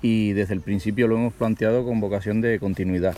y 0.00 0.32
desde 0.32 0.54
el 0.54 0.60
principio 0.60 1.06
lo 1.08 1.16
hemos 1.16 1.32
planteado 1.34 1.84
con 1.84 2.00
vocación 2.00 2.40
de 2.40 2.58
continuidad. 2.58 3.14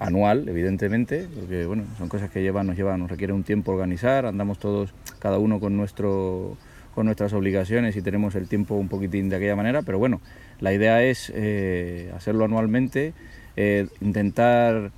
Anual, 0.00 0.48
evidentemente, 0.48 1.28
porque 1.38 1.66
bueno, 1.66 1.84
son 1.98 2.08
cosas 2.08 2.30
que 2.30 2.42
llevan, 2.42 2.66
nos 2.66 2.76
llevan, 2.76 2.98
nos 2.98 3.10
requiere 3.10 3.32
un 3.32 3.44
tiempo 3.44 3.70
organizar, 3.70 4.26
andamos 4.26 4.58
todos, 4.58 4.92
cada 5.20 5.38
uno 5.38 5.60
con 5.60 5.76
nuestro 5.76 6.56
con 6.94 7.06
nuestras 7.06 7.32
obligaciones 7.34 7.94
y 7.94 8.02
tenemos 8.02 8.34
el 8.34 8.48
tiempo 8.48 8.74
un 8.74 8.88
poquitín 8.88 9.28
de 9.28 9.36
aquella 9.36 9.54
manera, 9.54 9.82
pero 9.82 10.00
bueno, 10.00 10.20
la 10.58 10.72
idea 10.72 11.04
es 11.04 11.30
eh, 11.32 12.10
hacerlo 12.16 12.44
anualmente, 12.44 13.14
eh, 13.56 13.86
intentar 14.00 14.90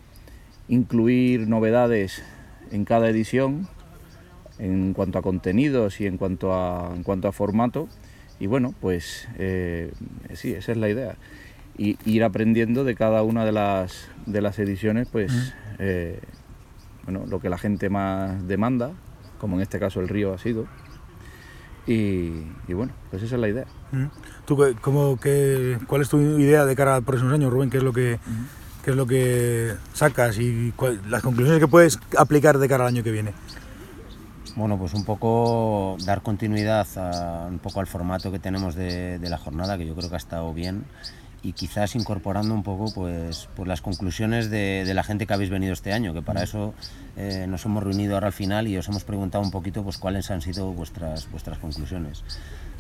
incluir 0.68 1.46
novedades 1.48 2.22
en 2.70 2.86
cada 2.86 3.10
edición 3.10 3.68
en 4.58 4.94
cuanto 4.94 5.18
a 5.18 5.22
contenidos 5.22 6.00
y 6.00 6.06
en 6.06 6.16
cuanto 6.16 6.54
a, 6.54 6.92
en 6.94 7.02
cuanto 7.02 7.28
a 7.28 7.32
formato. 7.32 7.88
Y 8.40 8.46
bueno, 8.46 8.74
pues 8.80 9.28
eh, 9.38 9.92
sí, 10.32 10.54
esa 10.54 10.72
es 10.72 10.78
la 10.78 10.88
idea. 10.88 11.16
Y 11.78 11.98
ir 12.04 12.22
aprendiendo 12.24 12.84
de 12.84 12.94
cada 12.94 13.22
una 13.22 13.44
de 13.44 13.52
las, 13.52 14.08
de 14.26 14.40
las 14.42 14.58
ediciones, 14.58 15.08
pues 15.10 15.54
eh, 15.78 16.20
bueno, 17.04 17.24
lo 17.26 17.40
que 17.40 17.48
la 17.48 17.58
gente 17.58 17.88
más 17.90 18.46
demanda, 18.46 18.90
como 19.38 19.56
en 19.56 19.62
este 19.62 19.78
caso 19.80 20.00
el 20.00 20.08
río 20.08 20.34
ha 20.34 20.38
sido. 20.38 20.66
Y, 21.86 22.46
y 22.68 22.74
bueno, 22.74 22.92
pues 23.10 23.22
esa 23.22 23.34
es 23.34 23.40
la 23.40 23.48
idea. 23.48 23.64
¿Tú 24.46 24.56
cómo, 24.80 25.18
qué- 25.20 25.78
cuál 25.86 26.02
es 26.02 26.08
tu 26.08 26.18
idea 26.20 26.64
de 26.64 26.76
cara 26.76 26.96
a 26.96 27.00
próximos 27.00 27.32
años, 27.34 27.52
Rubén? 27.52 27.70
¿Qué 27.70 27.78
es 27.78 27.82
lo 27.82 27.92
que, 27.92 28.18
qué 28.84 28.90
es 28.92 28.96
lo 28.96 29.06
que 29.06 29.72
sacas 29.92 30.38
y 30.38 30.72
cuál- 30.76 31.00
las 31.10 31.22
conclusiones 31.22 31.60
que 31.60 31.68
puedes 31.68 31.98
aplicar 32.16 32.58
de 32.58 32.68
cara 32.68 32.84
al 32.84 32.94
año 32.94 33.02
que 33.02 33.10
viene? 33.10 33.32
Bueno, 34.54 34.78
pues 34.78 34.92
un 34.94 35.04
poco 35.04 35.96
dar 36.04 36.22
continuidad 36.22 36.86
a, 36.96 37.46
un 37.48 37.58
poco 37.58 37.80
al 37.80 37.86
formato 37.86 38.30
que 38.30 38.38
tenemos 38.38 38.74
de, 38.74 39.18
de 39.18 39.30
la 39.30 39.38
jornada, 39.38 39.76
que 39.78 39.86
yo 39.86 39.94
creo 39.96 40.08
que 40.08 40.14
ha 40.14 40.18
estado 40.18 40.52
bien, 40.54 40.84
y 41.42 41.52
quizás 41.52 41.94
incorporando 41.96 42.54
un 42.54 42.62
poco 42.62 42.92
pues, 42.94 43.48
pues 43.56 43.68
las 43.68 43.80
conclusiones 43.80 44.50
de, 44.50 44.84
de 44.84 44.94
la 44.94 45.02
gente 45.02 45.26
que 45.26 45.34
habéis 45.34 45.50
venido 45.50 45.72
este 45.72 45.92
año, 45.92 46.14
que 46.14 46.22
para 46.22 46.42
eso 46.42 46.74
eh, 47.16 47.46
nos 47.48 47.64
hemos 47.64 47.82
reunido 47.82 48.14
ahora 48.14 48.28
al 48.28 48.32
final 48.32 48.68
y 48.68 48.76
os 48.76 48.88
hemos 48.88 49.04
preguntado 49.04 49.42
un 49.42 49.50
poquito 49.50 49.82
pues, 49.82 49.98
cuáles 49.98 50.30
han 50.30 50.40
sido 50.40 50.72
vuestras, 50.72 51.30
vuestras 51.30 51.58
conclusiones. 51.58 52.22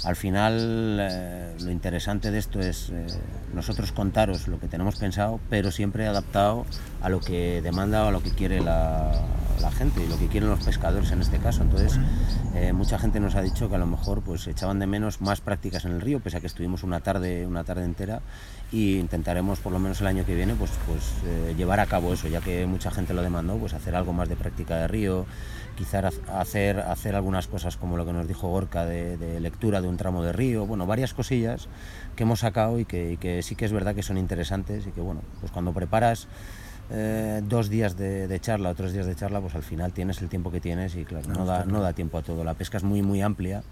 Al 0.04 0.16
final, 0.16 0.98
eh, 1.00 1.54
lo 1.60 1.70
interesante 1.70 2.30
de 2.30 2.38
esto 2.38 2.60
es 2.60 2.90
eh, 2.90 3.06
nosotros 3.54 3.92
contaros 3.92 4.48
lo 4.48 4.58
que 4.58 4.66
tenemos 4.66 4.96
pensado, 4.96 5.38
pero 5.48 5.70
siempre 5.70 6.06
adaptado 6.06 6.66
a 7.02 7.08
lo 7.08 7.20
que 7.20 7.62
demanda 7.62 8.04
o 8.04 8.08
a 8.08 8.10
lo 8.10 8.22
que 8.22 8.30
quiere 8.30 8.60
la, 8.60 9.12
la 9.60 9.70
gente 9.70 10.04
y 10.04 10.08
lo 10.08 10.18
que 10.18 10.26
quieren 10.26 10.48
los 10.50 10.64
pescadores 10.64 11.12
en 11.12 11.20
este 11.20 11.38
caso. 11.38 11.62
Entonces, 11.62 11.98
eh, 12.54 12.72
mucha 12.72 12.98
gente 12.98 13.20
nos 13.20 13.34
ha 13.36 13.42
dicho 13.42 13.68
que 13.68 13.76
a 13.76 13.78
lo 13.78 13.86
mejor 13.86 14.22
pues 14.22 14.46
echaban 14.46 14.78
de 14.78 14.86
menos 14.86 15.20
más 15.20 15.40
prácticas 15.40 15.84
en 15.84 15.92
el 15.92 16.00
río, 16.00 16.20
pese 16.20 16.38
a 16.38 16.40
que 16.40 16.48
estuvimos 16.48 16.82
una 16.82 17.00
tarde, 17.00 17.46
una 17.46 17.62
tarde 17.62 17.84
entera, 17.84 18.22
y 18.70 18.98
intentaremos 18.98 19.60
por 19.60 19.72
lo 19.72 19.78
menos 19.78 20.00
el 20.00 20.06
año 20.06 20.24
que 20.24 20.34
viene 20.34 20.54
pues, 20.54 20.70
pues 20.86 21.02
eh, 21.26 21.54
llevar 21.56 21.80
a 21.80 21.86
cabo 21.86 22.14
eso, 22.14 22.28
ya 22.28 22.40
que 22.40 22.66
mucha 22.66 22.90
gente 22.90 23.12
lo 23.12 23.22
demandó, 23.22 23.56
pues 23.58 23.74
hacer 23.74 23.94
algo 23.94 24.12
más 24.12 24.28
de 24.28 24.36
práctica 24.36 24.76
de 24.76 24.88
río, 24.88 25.26
quizás 25.76 26.20
hacer, 26.28 26.80
hacer 26.80 27.14
algunas 27.14 27.48
cosas 27.48 27.76
como 27.76 27.96
lo 27.96 28.06
que 28.06 28.12
nos 28.12 28.26
dijo 28.26 28.48
Gorka 28.48 28.86
de, 28.86 29.16
de 29.18 29.40
lectura 29.40 29.80
de 29.80 29.88
un 29.88 29.96
tramo 29.96 30.22
de 30.22 30.32
río, 30.32 30.66
bueno, 30.66 30.86
varias 30.86 31.12
cosillas 31.12 31.68
que 32.16 32.22
hemos 32.22 32.40
sacado 32.40 32.78
y 32.78 32.84
que, 32.84 33.12
y 33.12 33.16
que 33.18 33.42
sí 33.42 33.56
que 33.56 33.66
es 33.66 33.72
verdad 33.72 33.94
que 33.94 34.02
son 34.02 34.16
interesantes 34.16 34.86
y 34.86 34.90
que 34.90 35.00
bueno, 35.00 35.20
pues 35.40 35.52
cuando 35.52 35.72
preparas 35.72 36.28
eh, 36.90 37.40
dos 37.44 37.68
días 37.68 37.96
de, 37.96 38.26
de 38.28 38.40
charla 38.40 38.70
o 38.70 38.74
tres 38.74 38.92
días 38.92 39.06
de 39.06 39.14
charla, 39.14 39.40
pues 39.40 39.54
al 39.54 39.62
final 39.62 39.92
tienes 39.92 40.20
el 40.20 40.28
tiempo 40.28 40.50
que 40.50 40.60
tienes 40.60 40.94
y 40.94 41.04
claro, 41.04 41.28
no 41.28 41.46
da, 41.46 41.64
no 41.64 41.80
da 41.80 41.92
tiempo 41.92 42.18
a 42.18 42.22
todo. 42.22 42.44
La 42.44 42.54
pesca 42.54 42.76
es 42.76 42.84
muy, 42.84 43.02
muy 43.02 43.22
amplia. 43.22 43.62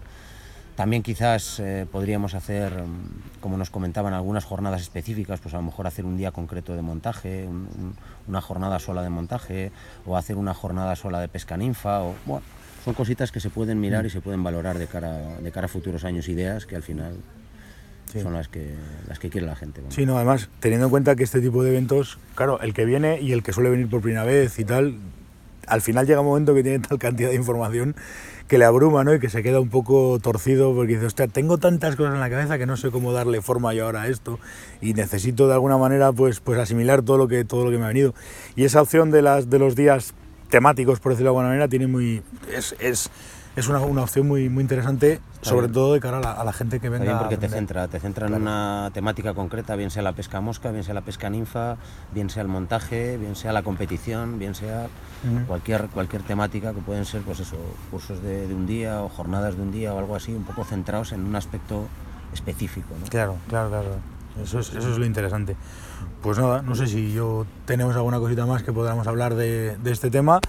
También 0.81 1.03
quizás 1.03 1.61
eh, 1.61 1.85
podríamos 1.93 2.33
hacer, 2.33 2.73
mm, 2.73 3.41
como 3.43 3.59
nos 3.59 3.69
comentaban, 3.69 4.15
algunas 4.15 4.47
jornadas 4.47 4.81
específicas, 4.81 5.39
pues 5.39 5.53
a 5.53 5.59
lo 5.59 5.63
mejor 5.65 5.87
hacer 5.87 6.07
un 6.07 6.17
día 6.17 6.31
concreto 6.31 6.75
de 6.75 6.81
montaje, 6.81 7.45
un- 7.47 7.69
un- 7.79 7.95
una 8.27 8.41
jornada 8.41 8.79
sola 8.79 9.03
de 9.03 9.11
montaje, 9.11 9.73
o 10.07 10.17
hacer 10.17 10.39
una 10.39 10.55
jornada 10.55 10.97
sola 10.97 11.21
de 11.21 11.29
pesca 11.29 11.59
ninfa, 11.59 12.01
o 12.03 12.15
bueno, 12.25 12.43
son 12.83 12.95
cositas 12.95 13.31
que 13.31 13.41
se 13.41 13.51
pueden 13.51 13.79
mirar 13.79 14.07
y 14.07 14.11
se 14.11 14.23
pueden 14.23 14.43
valorar 14.43 14.79
de 14.79 14.87
cara, 14.87 15.19
de 15.19 15.53
cara 15.53 15.67
a 15.67 15.69
futuros 15.69 16.03
años, 16.07 16.29
ideas 16.31 16.65
que 16.65 16.77
al 16.77 16.83
final 16.83 17.13
Sí. 18.11 18.23
son 18.23 18.33
las 18.33 18.49
que, 18.49 18.75
las 19.07 19.19
que 19.19 19.29
quiere 19.29 19.47
la 19.47 19.57
gente. 19.57 19.83
Sí, 19.91 20.07
no, 20.07 20.17
además, 20.17 20.49
teniendo 20.61 20.87
en 20.87 20.91
cuenta 20.91 21.15
que 21.15 21.25
este 21.25 21.43
tipo 21.43 21.63
de 21.63 21.73
eventos, 21.73 22.19
claro, 22.35 22.59
el 22.63 22.73
que 22.73 22.87
viene 22.87 23.21
y 23.21 23.33
el 23.33 23.43
que 23.43 23.53
suele 23.53 23.69
venir 23.69 23.91
por 23.91 24.01
primera 24.01 24.25
vez 24.25 24.59
y 24.59 24.65
tal, 24.65 24.95
al 25.67 25.83
final 25.83 26.07
llega 26.07 26.21
un 26.23 26.27
momento 26.29 26.55
que 26.55 26.63
tiene 26.63 26.79
tal 26.79 26.99
cantidad 26.99 27.29
de 27.29 27.37
información 27.37 27.95
que 28.51 28.59
le 28.59 28.65
abruma, 28.65 29.05
¿no? 29.05 29.15
Y 29.15 29.21
que 29.21 29.29
se 29.29 29.45
queda 29.45 29.61
un 29.61 29.69
poco 29.69 30.19
torcido 30.21 30.75
porque 30.75 30.95
dice, 30.95 31.07
hostia, 31.07 31.29
tengo 31.29 31.59
tantas 31.59 31.95
cosas 31.95 32.15
en 32.15 32.21
la 32.21 32.29
cabeza 32.29 32.59
que 32.59 32.67
no 32.67 32.77
sé 32.77 32.91
cómo 32.91 33.13
darle 33.13 33.41
forma 33.43 33.73
yo 33.75 33.85
ahora 33.87 34.03
a 34.03 34.09
esto 34.09 34.41
y 34.81 34.93
necesito 34.93 35.47
de 35.47 35.55
alguna 35.55 35.79
manera 35.79 36.11
pues, 36.11 36.41
pues 36.41 36.59
asimilar 36.59 37.03
todo 37.03 37.17
lo, 37.17 37.29
que, 37.29 37.45
todo 37.45 37.65
lo 37.65 37.71
que 37.71 37.79
me 37.79 37.85
ha 37.85 37.89
venido. 37.89 38.13
Y 38.57 38.65
esa 38.65 38.83
opción 38.83 39.13
de, 39.13 39.23
las, 39.23 39.51
de 39.51 39.61
los 39.61 39.77
días 39.77 40.15
temáticos, 40.49 40.99
por 40.99 41.13
decirlo 41.13 41.29
de 41.29 41.37
alguna 41.37 41.47
manera, 41.47 41.69
tiene 41.69 41.87
muy, 41.87 42.25
es, 42.53 42.75
es, 42.81 43.09
es 43.57 43.69
una, 43.69 43.81
una 43.81 44.03
opción 44.03 44.29
muy, 44.29 44.49
muy 44.49 44.63
interesante, 44.63 45.21
sobre 45.43 45.67
bien. 45.67 45.73
todo 45.73 45.95
de 45.95 46.01
cara 46.01 46.19
a 46.19 46.21
la, 46.21 46.33
a 46.33 46.45
la 46.45 46.53
gente 46.53 46.81
que 46.81 46.87
Está 46.87 46.99
venga 46.99 47.05
bien 47.05 47.17
a 47.17 47.19
porque 47.21 47.37
te 47.37 47.49
centra, 47.49 47.89
te 47.89 47.99
centra 47.99 48.27
en 48.29 48.35
una 48.35 48.91
temática 48.95 49.35
concreta, 49.35 49.77
bien 49.77 49.91
sea 49.91 50.03
la 50.03 50.13
pesca 50.13 50.41
mosca, 50.41 50.71
bien 50.71 50.85
sea 50.85 50.95
la 50.95 51.01
pesca 51.01 51.29
ninfa, 51.31 51.77
bien 52.13 52.31
sea 52.31 52.43
el 52.43 52.49
montaje, 52.49 53.17
bien 53.17 53.37
sea 53.37 53.53
la 53.53 53.63
competición, 53.63 54.39
bien 54.39 54.55
sea 54.55 54.87
cualquier, 55.47 55.89
cualquier 55.89 56.23
temática 56.23 56.73
que 56.73 56.81
pueden 56.81 57.05
ser, 57.05 57.23
pues 57.23 57.41
eso, 57.41 57.57
cursos 57.91 58.23
de, 58.23 58.47
de 58.47 58.55
un 58.55 58.67
día 58.67 59.03
o 59.03 59.09
jornadas 59.09 59.57
de 59.57 59.63
un 59.63 59.73
día 59.73 59.93
o 59.95 59.99
algo 59.99 60.15
así, 60.17 60.33
un 60.33 60.45
poco 60.45 60.65
centrados 60.65 61.13
en 61.13 61.25
un 61.25 61.35
aspecto 61.35 61.87
específico. 62.33 62.95
¿no? 63.01 63.07
Claro, 63.09 63.37
claro, 63.49 63.69
claro. 63.71 63.89
Eso 64.43 64.61
es, 64.61 64.69
eso 64.71 64.93
es 64.93 64.99
lo 64.99 65.05
interesante. 65.05 65.57
Pues 66.23 66.39
nada, 66.39 66.63
no 66.63 66.75
sé 66.75 66.87
si 66.87 67.13
yo 67.13 67.47
tenemos 67.65 67.97
alguna 67.97 68.19
cosita 68.19 68.47
más 68.47 68.63
que 68.63 68.73
podamos 68.73 69.07
hablar 69.07 69.35
de, 69.35 69.77
de 69.79 69.91
este 69.91 70.11
tema. 70.11 70.41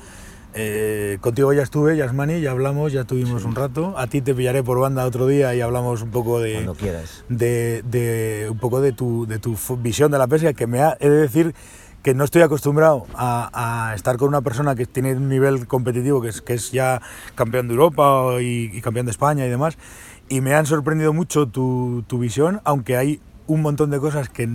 Eh, 0.53 1.17
contigo 1.22 1.53
ya 1.53 1.62
estuve, 1.63 1.96
Yasmani, 1.96 2.41
ya 2.41 2.51
hablamos, 2.51 2.91
ya 2.91 3.05
tuvimos 3.05 3.46
un 3.46 3.55
rato. 3.55 3.98
A 3.98 4.08
ti 4.08 4.22
te 4.22 4.34
pillaré 4.36 4.63
por 4.63 4.79
banda 4.79 5.05
otro 5.05 5.25
día 5.27 5.55
y 5.55 5.62
hablamos 5.62 6.01
un 6.01 6.12
poco 6.12 6.39
de, 6.39 6.53
Cuando 6.55 6.75
quieras. 6.75 7.24
de, 7.29 7.84
de- 7.89 8.48
un 8.51 8.58
poco 8.60 8.81
de 8.81 8.91
tu, 8.91 9.25
de 9.27 9.39
tu 9.39 9.55
visión 9.77 10.12
de 10.12 10.17
la 10.17 10.27
pesca, 10.27 10.53
que 10.53 10.67
me 10.67 10.81
ha, 10.81 10.98
he 11.00 11.10
de 11.10 11.17
decir 11.22 11.55
que 12.03 12.13
no 12.15 12.24
estoy 12.24 12.41
acostumbrado 12.41 13.05
a, 13.13 13.89
a 13.91 13.96
estar 13.96 14.17
con 14.17 14.27
una 14.27 14.41
persona 14.41 14.75
que 14.75 14.86
tiene 14.88 15.13
un 15.15 15.29
nivel 15.29 15.67
competitivo, 15.67 16.22
que 16.22 16.29
es, 16.29 16.41
que 16.41 16.53
es 16.55 16.72
ya 16.72 17.01
campeón 17.36 17.67
de 17.67 17.75
Europa 17.75 18.41
y, 18.41 18.72
y 18.75 18.81
campeón 18.81 19.05
de 19.05 19.12
España 19.12 19.46
y 19.46 19.50
demás, 19.50 19.77
y 20.27 20.41
me 20.41 20.53
han 20.55 20.65
sorprendido 20.65 21.13
mucho 21.13 21.46
tu, 21.46 22.03
tu 22.08 22.17
visión, 22.17 22.60
aunque 22.63 22.98
hay 22.98 23.22
un 23.48 23.62
montón 23.62 23.91
de 23.91 24.00
cosas 24.00 24.29
que 24.29 24.50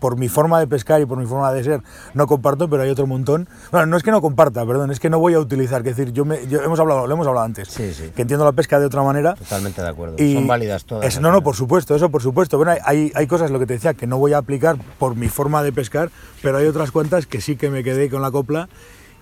por 0.00 0.16
mi 0.16 0.28
forma 0.28 0.60
de 0.60 0.66
pescar 0.66 1.00
y 1.00 1.06
por 1.06 1.18
mi 1.18 1.26
forma 1.26 1.52
de 1.52 1.64
ser 1.64 1.80
no 2.14 2.26
comparto, 2.26 2.68
pero 2.70 2.82
hay 2.82 2.90
otro 2.90 3.06
montón. 3.06 3.48
Bueno, 3.70 3.86
no 3.86 3.96
es 3.96 4.02
que 4.02 4.10
no 4.10 4.20
comparta, 4.20 4.64
perdón, 4.66 4.90
es 4.90 5.00
que 5.00 5.10
no 5.10 5.18
voy 5.18 5.34
a 5.34 5.40
utilizar, 5.40 5.82
que 5.82 5.90
decir, 5.90 6.12
yo, 6.12 6.24
me, 6.24 6.46
yo 6.46 6.60
hemos 6.62 6.78
hablado, 6.80 7.06
lo 7.06 7.14
hemos 7.14 7.26
hablado 7.26 7.44
antes, 7.46 7.68
Sí, 7.68 7.92
sí. 7.92 8.10
que 8.14 8.22
entiendo 8.22 8.44
la 8.44 8.52
pesca 8.52 8.78
de 8.80 8.86
otra 8.86 9.02
manera. 9.02 9.34
Totalmente 9.34 9.82
de 9.82 9.88
acuerdo. 9.88 10.14
Y 10.22 10.34
Son 10.34 10.46
válidas 10.46 10.84
todas. 10.84 11.16
al 11.16 11.22
no, 11.22 11.32
no, 11.32 11.42
por 11.42 11.56
supuesto, 11.56 11.94
eso 11.94 12.10
por 12.10 12.22
supuesto. 12.22 12.56
Bueno, 12.56 12.72
hay- 12.72 12.78
hay, 12.84 13.12
hay 13.14 13.26
cosas, 13.26 13.50
lo 13.50 13.58
que 13.58 13.66
te 13.66 13.74
decía, 13.74 13.94
que 13.94 14.06
no 14.06 14.18
voy 14.18 14.32
a 14.32 14.38
aplicar 14.38 14.76
por 14.98 15.16
mi 15.16 15.28
forma 15.28 15.62
de 15.62 15.72
pescar, 15.72 16.10
pero 16.42 16.58
hay 16.58 16.66
otras 16.66 16.90
cuantas 16.90 17.26
que 17.26 17.40
sí 17.40 17.56
que 17.56 17.70
me 17.70 17.82
quedé 17.84 18.08
con 18.10 18.22
la 18.22 18.30
copla 18.30 18.68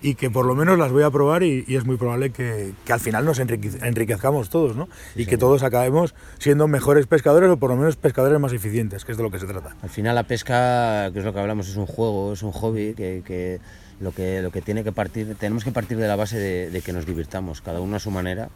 y 0.01 0.15
que 0.15 0.29
por 0.29 0.45
lo 0.45 0.53
menos 0.55 0.77
las 0.77 0.91
voy 0.91 1.03
a 1.03 1.09
probar 1.09 1.41
y, 1.43 1.65
y 1.67 1.75
es 1.75 1.85
muy 1.85 1.97
probable 1.97 2.29
que, 2.31 2.73
que 2.85 2.93
al 2.93 2.99
final 2.99 3.25
nos 3.25 3.39
enrique- 3.39 3.79
enriquezcamos 3.81 4.49
todos, 4.49 4.75
¿no? 4.75 4.87
y 5.15 5.25
que 5.25 5.37
todos 5.37 5.63
acabemos 5.63 6.13
siendo 6.37 6.67
mejores 6.67 7.07
pescadores 7.07 7.49
o 7.49 7.57
por 7.57 7.71
lo 7.71 7.77
menos 7.77 7.95
pescadores 7.95 8.39
más 8.39 8.53
eficientes, 8.53 9.05
que 9.05 9.11
es 9.13 9.17
de 9.17 9.23
lo 9.23 9.31
que 9.31 9.39
se 9.39 9.47
trata. 9.47 9.75
Al 9.81 9.89
final 9.89 10.13
la 10.15 10.23
pesca, 10.23 11.09
que 11.11 11.19
es 11.19 11.25
lo 11.25 11.33
que 11.33 11.39
hablamos, 11.39 11.67
es 11.67 11.75
un 11.77 11.87
juego, 11.87 12.33
es 12.33 12.43
un 12.43 12.51
hobby 12.51 12.93
que, 12.93 13.23
que 13.25 13.59
lo 13.99 14.11
que 14.11 14.41
lo 14.43 14.51
que 14.51 14.61
tiene 14.61 14.83
que 14.83 14.91
partir, 14.91 15.35
tenemos 15.39 15.63
que 15.63 15.71
partir 15.71 15.97
de 15.97 16.07
la 16.07 16.15
base 16.15 16.37
de, 16.37 16.69
de 16.69 16.81
que 16.81 16.93
nos 16.93 17.05
divirtamos, 17.07 17.61
cada 17.61 17.81
uno 17.81 17.95
a 17.95 17.99
su 17.99 18.11
manera, 18.11 18.49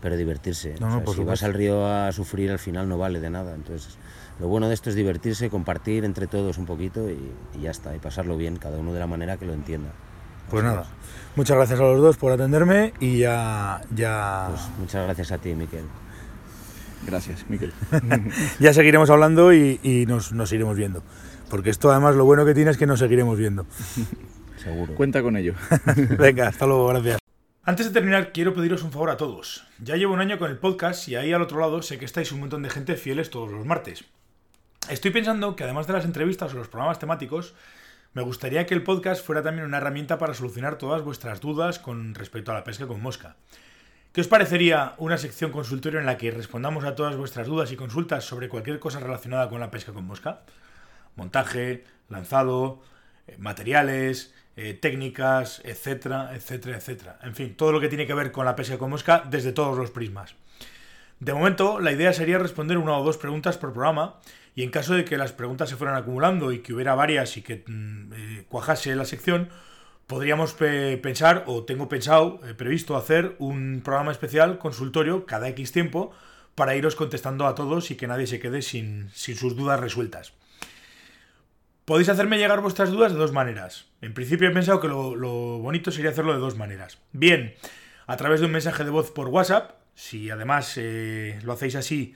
pero 0.00 0.16
divertirse. 0.16 0.76
No, 0.78 0.86
O 0.86 0.88
no, 0.90 0.94
sea, 0.96 1.04
por 1.04 1.16
si 1.16 1.24
vas 1.24 1.42
al 1.42 1.54
río 1.54 1.86
a 1.86 2.12
sufrir, 2.12 2.52
al 2.52 2.58
final 2.60 2.88
no 2.88 2.98
vale 2.98 3.18
de 3.18 3.30
nada. 3.30 3.54
Entonces, 3.56 3.96
lo 4.38 4.46
bueno 4.46 4.68
de 4.68 4.74
esto 4.74 4.90
es 4.90 4.94
divertirse, 4.96 5.50
compartir 5.50 6.04
entre 6.04 6.28
todos 6.28 6.58
un 6.58 6.66
poquito 6.66 7.10
y, 7.10 7.18
y 7.58 7.62
ya 7.62 7.70
está, 7.72 7.96
y 7.96 7.98
pasarlo 7.98 8.36
bien, 8.36 8.56
cada 8.56 8.78
uno 8.78 8.92
de 8.92 9.00
la 9.00 9.06
manera 9.08 9.36
que 9.38 9.46
lo 9.46 9.54
entienda. 9.54 9.90
Pues 10.50 10.64
nada, 10.64 10.86
muchas 11.36 11.56
gracias 11.56 11.80
a 11.80 11.82
los 11.82 12.00
dos 12.00 12.16
por 12.16 12.32
atenderme 12.32 12.92
y 13.00 13.18
ya, 13.18 13.80
ya, 13.94 14.48
Pues 14.50 14.62
muchas 14.78 15.04
gracias 15.04 15.32
a 15.32 15.38
ti, 15.38 15.54
Miquel. 15.54 15.84
Gracias, 17.06 17.44
Miquel. 17.48 17.72
ya 18.58 18.72
seguiremos 18.72 19.10
hablando 19.10 19.52
y, 19.52 19.80
y 19.82 20.06
nos, 20.06 20.32
nos 20.32 20.52
iremos 20.52 20.76
viendo. 20.76 21.02
Porque 21.50 21.70
esto 21.70 21.90
además 21.90 22.14
lo 22.14 22.24
bueno 22.24 22.44
que 22.44 22.54
tiene 22.54 22.70
es 22.70 22.76
que 22.76 22.86
nos 22.86 22.98
seguiremos 22.98 23.38
viendo. 23.38 23.66
Seguro. 24.56 24.94
Cuenta 24.94 25.22
con 25.22 25.36
ello. 25.36 25.54
Venga, 26.18 26.48
hasta 26.48 26.66
luego, 26.66 26.86
gracias. 26.88 27.18
Antes 27.66 27.86
de 27.86 27.92
terminar, 27.92 28.32
quiero 28.32 28.54
pediros 28.54 28.82
un 28.82 28.92
favor 28.92 29.10
a 29.10 29.16
todos. 29.16 29.66
Ya 29.78 29.96
llevo 29.96 30.12
un 30.12 30.20
año 30.20 30.38
con 30.38 30.50
el 30.50 30.58
podcast 30.58 31.08
y 31.08 31.16
ahí 31.16 31.32
al 31.32 31.42
otro 31.42 31.60
lado 31.60 31.80
sé 31.82 31.98
que 31.98 32.04
estáis 32.04 32.30
un 32.32 32.40
montón 32.40 32.62
de 32.62 32.70
gente 32.70 32.96
fieles 32.96 33.30
todos 33.30 33.50
los 33.50 33.64
martes. 33.64 34.04
Estoy 34.90 35.12
pensando 35.12 35.56
que 35.56 35.64
además 35.64 35.86
de 35.86 35.94
las 35.94 36.04
entrevistas 36.04 36.52
o 36.52 36.58
los 36.58 36.68
programas 36.68 36.98
temáticos, 36.98 37.54
me 38.14 38.22
gustaría 38.22 38.64
que 38.64 38.74
el 38.74 38.84
podcast 38.84 39.26
fuera 39.26 39.42
también 39.42 39.66
una 39.66 39.78
herramienta 39.78 40.18
para 40.18 40.34
solucionar 40.34 40.78
todas 40.78 41.02
vuestras 41.02 41.40
dudas 41.40 41.80
con 41.80 42.14
respecto 42.14 42.52
a 42.52 42.54
la 42.54 42.62
pesca 42.62 42.86
con 42.86 43.02
mosca. 43.02 43.34
¿Qué 44.12 44.20
os 44.20 44.28
parecería 44.28 44.94
una 44.98 45.18
sección 45.18 45.50
consultorio 45.50 45.98
en 45.98 46.06
la 46.06 46.16
que 46.16 46.30
respondamos 46.30 46.84
a 46.84 46.94
todas 46.94 47.16
vuestras 47.16 47.48
dudas 47.48 47.72
y 47.72 47.76
consultas 47.76 48.24
sobre 48.24 48.48
cualquier 48.48 48.78
cosa 48.78 49.00
relacionada 49.00 49.48
con 49.48 49.58
la 49.58 49.72
pesca 49.72 49.92
con 49.92 50.06
mosca? 50.06 50.42
Montaje, 51.16 51.82
lanzado, 52.08 52.82
eh, 53.26 53.34
materiales, 53.38 54.32
eh, 54.56 54.74
técnicas, 54.74 55.60
etcétera, 55.64 56.36
etcétera, 56.36 56.76
etcétera. 56.76 57.18
En 57.24 57.34
fin, 57.34 57.56
todo 57.56 57.72
lo 57.72 57.80
que 57.80 57.88
tiene 57.88 58.06
que 58.06 58.14
ver 58.14 58.30
con 58.30 58.44
la 58.44 58.54
pesca 58.54 58.78
con 58.78 58.90
mosca 58.90 59.24
desde 59.28 59.50
todos 59.50 59.76
los 59.76 59.90
prismas. 59.90 60.36
De 61.18 61.34
momento, 61.34 61.80
la 61.80 61.90
idea 61.90 62.12
sería 62.12 62.38
responder 62.38 62.78
una 62.78 62.96
o 62.96 63.02
dos 63.02 63.16
preguntas 63.16 63.58
por 63.58 63.72
programa 63.72 64.20
y 64.54 64.62
en 64.62 64.70
caso 64.70 64.94
de 64.94 65.04
que 65.04 65.16
las 65.18 65.32
preguntas 65.32 65.68
se 65.68 65.76
fueran 65.76 65.96
acumulando 65.96 66.52
y 66.52 66.60
que 66.60 66.72
hubiera 66.74 66.94
varias 66.94 67.36
y 67.36 67.42
que 67.42 67.64
mm, 67.66 68.12
eh, 68.12 68.44
cuajase 68.48 68.94
la 68.94 69.04
sección, 69.04 69.48
podríamos 70.06 70.52
pe- 70.52 70.96
pensar, 70.98 71.44
o 71.46 71.64
tengo 71.64 71.88
pensado, 71.88 72.40
eh, 72.46 72.54
previsto 72.54 72.96
hacer 72.96 73.36
un 73.38 73.80
programa 73.84 74.12
especial 74.12 74.58
consultorio 74.58 75.26
cada 75.26 75.48
X 75.48 75.72
tiempo 75.72 76.12
para 76.54 76.76
iros 76.76 76.94
contestando 76.94 77.46
a 77.46 77.54
todos 77.54 77.90
y 77.90 77.96
que 77.96 78.06
nadie 78.06 78.26
se 78.26 78.38
quede 78.38 78.62
sin, 78.62 79.10
sin 79.12 79.36
sus 79.36 79.56
dudas 79.56 79.80
resueltas. 79.80 80.34
Podéis 81.84 82.08
hacerme 82.08 82.38
llegar 82.38 82.60
vuestras 82.60 82.90
dudas 82.90 83.12
de 83.12 83.18
dos 83.18 83.32
maneras. 83.32 83.86
En 84.00 84.14
principio 84.14 84.48
he 84.48 84.52
pensado 84.52 84.80
que 84.80 84.88
lo, 84.88 85.16
lo 85.16 85.58
bonito 85.58 85.90
sería 85.90 86.10
hacerlo 86.12 86.32
de 86.32 86.38
dos 86.38 86.56
maneras. 86.56 86.98
Bien, 87.12 87.54
a 88.06 88.16
través 88.16 88.40
de 88.40 88.46
un 88.46 88.52
mensaje 88.52 88.84
de 88.84 88.90
voz 88.90 89.10
por 89.10 89.28
WhatsApp, 89.28 89.72
si 89.94 90.30
además 90.30 90.74
eh, 90.76 91.38
lo 91.42 91.52
hacéis 91.52 91.74
así, 91.74 92.14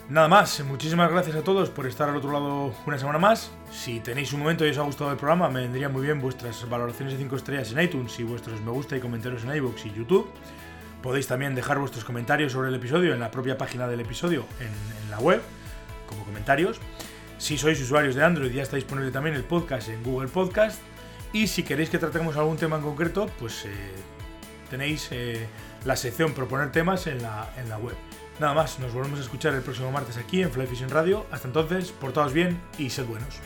Nada 0.09 0.29
más, 0.29 0.63
muchísimas 0.65 1.11
gracias 1.11 1.35
a 1.35 1.43
todos 1.43 1.71
por 1.71 1.87
estar 1.87 2.11
al 2.11 2.17
otro 2.17 2.31
lado 2.31 2.75
una 2.87 2.99
semana 2.99 3.19
más. 3.19 3.51
Si 3.73 4.01
tenéis 4.01 4.35
un 4.35 4.41
momento 4.41 4.67
y 4.67 4.71
os 4.71 4.77
ha 4.77 4.83
gustado 4.83 5.11
el 5.11 5.17
programa, 5.17 5.49
me 5.49 5.63
vendría 5.63 5.89
muy 5.89 6.03
bien 6.03 6.21
vuestras 6.21 6.69
valoraciones 6.69 7.15
de 7.15 7.21
5 7.21 7.37
estrellas 7.37 7.73
en 7.73 7.81
iTunes 7.81 8.21
y 8.21 8.23
vuestros 8.23 8.61
me 8.61 8.71
gusta 8.71 8.97
y 8.97 9.01
comentarios 9.01 9.45
en 9.45 9.57
iVoox 9.57 9.87
y 9.87 9.95
YouTube. 9.95 10.31
Podéis 11.03 11.27
también 11.27 11.55
dejar 11.55 11.79
vuestros 11.79 12.05
comentarios 12.05 12.53
sobre 12.53 12.69
el 12.69 12.75
episodio 12.75 13.15
en 13.15 13.21
la 13.21 13.31
propia 13.31 13.57
página 13.57 13.89
del 13.89 14.01
episodio 14.01 14.45
en 14.61 15.11
la 15.11 15.19
web, 15.19 15.41
como 16.07 16.25
comentarios. 16.25 16.81
Si 17.45 17.59
sois 17.59 17.79
usuarios 17.79 18.15
de 18.15 18.25
Android, 18.25 18.51
ya 18.51 18.63
está 18.63 18.77
disponible 18.77 19.11
también 19.11 19.37
el 19.37 19.45
podcast 19.45 19.91
en 19.91 20.03
Google 20.03 20.29
Podcast. 20.29 20.81
Y 21.35 21.47
si 21.47 21.63
queréis 21.63 21.91
que 21.91 21.99
tratemos 21.99 22.39
algún 22.39 22.57
tema 22.57 22.77
en 22.77 22.83
concreto, 22.83 23.27
pues 23.39 23.67
eh, 23.67 23.71
tenéis 24.71 25.09
eh, 25.11 25.47
la 25.85 25.95
sección 25.95 26.33
proponer 26.33 26.73
temas 26.73 27.07
en 27.07 27.21
la, 27.21 27.53
en 27.59 27.69
la 27.69 27.77
web. 27.77 27.97
Nada 28.41 28.55
más, 28.55 28.79
nos 28.79 28.95
volvemos 28.95 29.19
a 29.19 29.23
escuchar 29.25 29.53
el 29.53 29.61
próximo 29.61 29.93
martes 29.93 30.17
aquí 30.17 30.41
en 30.41 30.51
Fly 30.51 30.67
Fishing 30.67 30.89
Radio. 30.89 31.27
Hasta 31.31 31.47
entonces, 31.47 31.93
portaos 31.93 32.33
bien 32.33 32.59
y 32.79 32.89
sed 32.89 33.05
buenos. 33.05 33.39